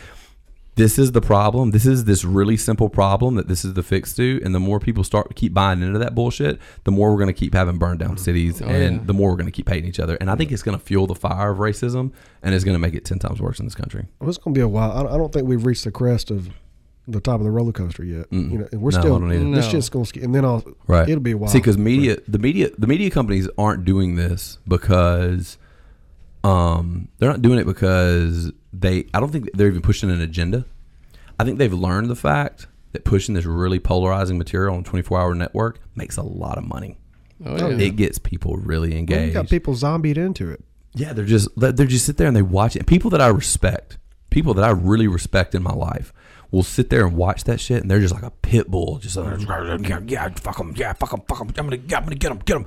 [0.79, 4.13] this is the problem, this is this really simple problem that this is the fix
[4.15, 7.27] to, and the more people start keep buying into that bullshit, the more we're going
[7.27, 9.01] to keep having burned down cities, Oh, and yeah.
[9.05, 10.15] the more we're going to keep hating each other.
[10.19, 12.11] And I think it's going to fuel the fire of racism,
[12.41, 14.07] and it's going to make it ten times worse in this country.
[14.19, 14.91] Well, it's going to be a while.
[15.07, 16.49] I, I don't think we've reached the crest of
[17.07, 18.29] the top of the roller coaster yet.
[18.29, 18.51] Mm-mm.
[18.51, 19.55] You know, we're No, I still don't either.
[19.55, 19.71] this No.
[19.71, 21.09] shit's going to, and then I'll Right.
[21.09, 21.49] It'll be a while.
[21.49, 25.57] See, because media, the media, the media companies aren't doing this because,
[26.43, 29.05] um, they're not doing it because they.
[29.13, 30.65] I don't think they're even pushing an agenda.
[31.39, 35.19] I think they've learned the fact that pushing this really polarizing material on a 24
[35.19, 36.97] hour network makes a lot of money.
[37.45, 37.67] oh, yeah.
[37.69, 37.87] yeah.
[37.87, 39.11] It gets people really engaged.
[39.11, 39.49] Well, you engaged.
[39.49, 40.63] got people zombied into it.
[40.93, 42.87] Yeah, they're just they they just sit there and they watch it.
[42.87, 43.97] People that I respect,
[44.29, 46.11] people that I really respect in my life,
[46.51, 49.15] will sit there and watch that shit, and they're just like a pit bull, just
[49.15, 49.39] like,
[49.87, 51.49] yeah, yeah, fuck them, yeah, fuck them, fuck them.
[51.49, 52.65] I'm gonna, I'm gonna get them, get them.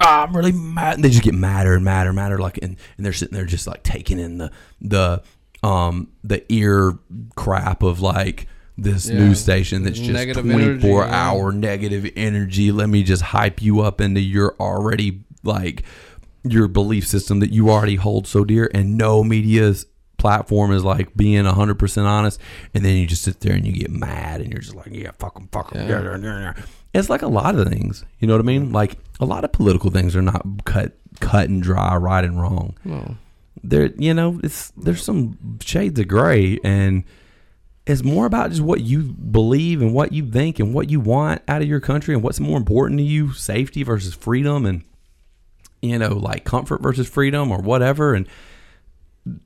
[0.00, 0.94] Ah, I'm really mad.
[0.94, 3.46] And they just get madder and madder and madder, like, and, and they're sitting there
[3.46, 5.22] just like taking in the the
[5.62, 6.96] um the ear
[7.34, 8.46] crap of like
[8.76, 9.18] this Yeah.
[9.18, 11.30] news station that's just Negative 24 energy, yeah.
[11.30, 12.70] hour negative energy.
[12.70, 15.82] Let me just hype you up into your already like
[16.44, 19.86] your belief system that you already hold so dear, and no media's
[20.16, 22.40] platform is like being 100% honest.
[22.74, 25.10] And then you just sit there and you get mad and you're just like, yeah,
[25.18, 25.88] fuck them, fuck them.
[25.88, 26.54] Yeah.
[26.94, 28.72] It's like a lot of things, you know what I mean?
[28.72, 32.76] Like a lot of political things are not cut cut and dry, right and wrong.
[32.84, 33.16] No.
[33.62, 37.04] There, you know, it's there's some shades of gray, and
[37.86, 41.42] it's more about just what you believe and what you think and what you want
[41.48, 44.84] out of your country and what's more important to you, safety versus freedom, and
[45.82, 48.14] you know, like comfort versus freedom or whatever.
[48.14, 48.28] And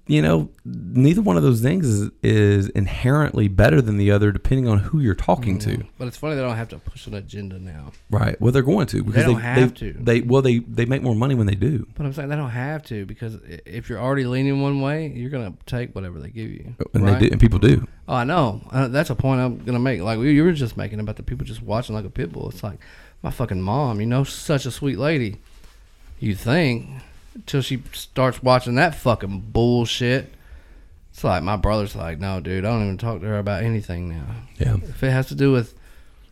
[0.07, 4.68] you know, neither one of those things is is inherently better than the other, depending
[4.68, 5.85] on who you're talking to.
[5.99, 7.93] But it's funny they don't have to push an agenda now.
[8.11, 8.41] Right.
[8.41, 9.99] Well, they're going to because they don't they, have they, to.
[9.99, 11.87] They well, they they make more money when they do.
[11.95, 15.30] But I'm saying they don't have to because if you're already leaning one way, you're
[15.30, 16.74] gonna take whatever they give you.
[16.95, 17.18] And right?
[17.18, 17.87] they do, and people do.
[18.09, 18.61] Oh, I know.
[18.70, 20.01] Uh, that's a point I'm gonna make.
[20.01, 22.49] Like you were just making about the people just watching like a pit bull.
[22.49, 22.78] It's like
[23.22, 24.01] my fucking mom.
[24.01, 25.39] You know, such a sweet lady.
[26.18, 26.89] You think
[27.35, 30.33] until she starts watching that fucking bullshit.
[31.12, 34.09] It's like my brother's like, no, dude, I don't even talk to her about anything
[34.09, 34.24] now.
[34.59, 34.76] Yeah.
[34.76, 35.74] If it has to do with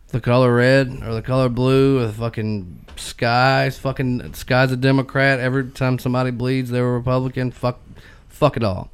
[0.07, 5.39] the color red or the color blue or the fucking skies, fucking sky's a Democrat.
[5.39, 7.51] Every time somebody bleeds, they're a Republican.
[7.51, 7.79] Fuck,
[8.27, 8.91] fuck it all.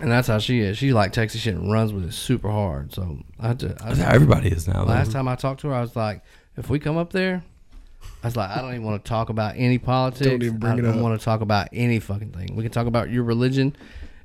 [0.00, 0.76] And that's how she is.
[0.78, 2.92] She like takes the shit and runs with it super hard.
[2.94, 3.76] So I had to.
[3.82, 4.84] I That's how everybody is now.
[4.84, 4.92] though.
[4.92, 6.22] last time I talked to her, I was like,
[6.56, 7.42] if we come up there,
[8.22, 10.26] I was like, I don't even want to talk about any politics.
[10.26, 11.02] Don't even bring I it don't up.
[11.02, 12.56] want to talk about any fucking thing.
[12.56, 13.76] We can talk about your religion.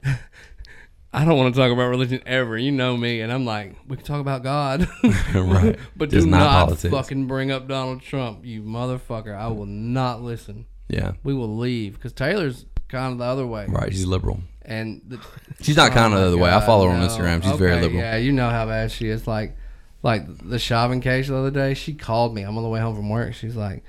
[1.16, 2.58] I don't want to talk about religion ever.
[2.58, 4.88] You know me, and I'm like, we can talk about God,
[5.36, 5.78] Right.
[5.96, 6.92] but do not not, politics.
[6.94, 9.36] fucking bring up Donald Trump, you motherfucker.
[9.36, 10.66] I will not listen.
[10.90, 11.12] Yeah.
[11.24, 13.92] We will leave because Taylor's kind of the other way, Right.
[13.92, 14.40] She's liberal.
[14.64, 15.20] and the,
[15.62, 16.52] She's not Oh kind of the other oh way.
[16.52, 17.08] I follow her on.
[17.08, 17.44] Instagram.
[17.44, 18.02] She's very liberal.
[18.02, 19.28] Yeah, you know how bad she is.
[19.28, 19.56] Like,
[20.04, 21.74] like the Chauvin case the other day.
[21.74, 22.44] She called me.
[22.44, 23.34] I'm on the way home from work.
[23.34, 23.84] She's like,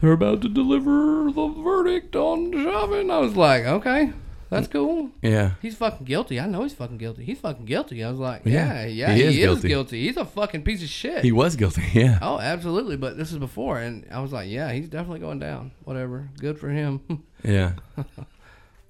[0.00, 4.12] "They're about to deliver the verdict on Chauvin." I was like, "Okay,
[4.50, 5.10] that's cool.
[5.22, 5.52] Yeah.
[5.62, 6.38] He's fucking guilty.
[6.38, 7.24] I know he's fucking guilty.
[7.24, 10.02] He's fucking guilty." I was like, Yeah, "Yeah, yeah, he is guilty.
[10.06, 11.82] He's a fucking piece of shit." He was guilty.
[11.94, 12.18] Yeah.
[12.20, 12.96] Oh, absolutely.
[12.96, 15.72] But this is before, and I was like, "Yeah, he's definitely going down.
[15.84, 16.28] Whatever.
[16.38, 17.00] Good for him.
[17.44, 17.72] Yeah.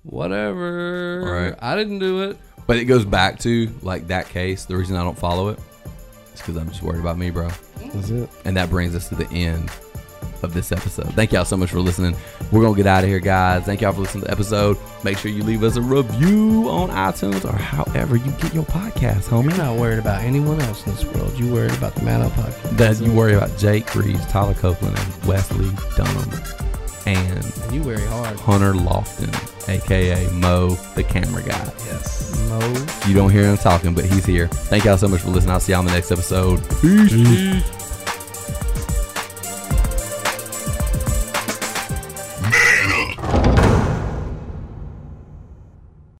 [0.03, 1.21] Whatever.
[1.25, 1.55] Right.
[1.61, 4.65] I didn't do it." But it goes back to like that case.
[4.65, 5.61] The reason I don't follow it
[6.37, 7.49] is because I'm just worried about me, bro.
[7.93, 8.31] That's it.
[8.45, 9.71] And that brings us to the end
[10.43, 11.13] of this episode.
[11.15, 12.17] Thank y'all so much for listening.
[12.53, 13.65] We're gonna get out of here, guys.
[13.65, 14.77] Thank y'all for listening to the episode.
[15.03, 19.29] Make sure you leave us a review on iTunes or however you get your podcast,
[19.29, 19.45] homie.
[19.45, 21.39] You're not worried about anyone else in this world.
[21.39, 22.77] You worried about the Man Up Podcast.
[22.77, 26.31] That you worry about Jake Reeves, Tyler Copeland, and Wesley Dunham,
[27.07, 28.39] and And you very hard.
[28.41, 29.33] Hunter Lofton,
[29.69, 31.73] aka Mo, the camera guy.
[31.87, 32.37] Yes.
[32.49, 33.09] Mo.
[33.09, 34.49] You don't hear him talking, but he's here.
[34.49, 35.53] Thank y'all so much for listening.
[35.53, 36.61] I'll see y'all in the next episode.
[36.81, 37.76] Peace.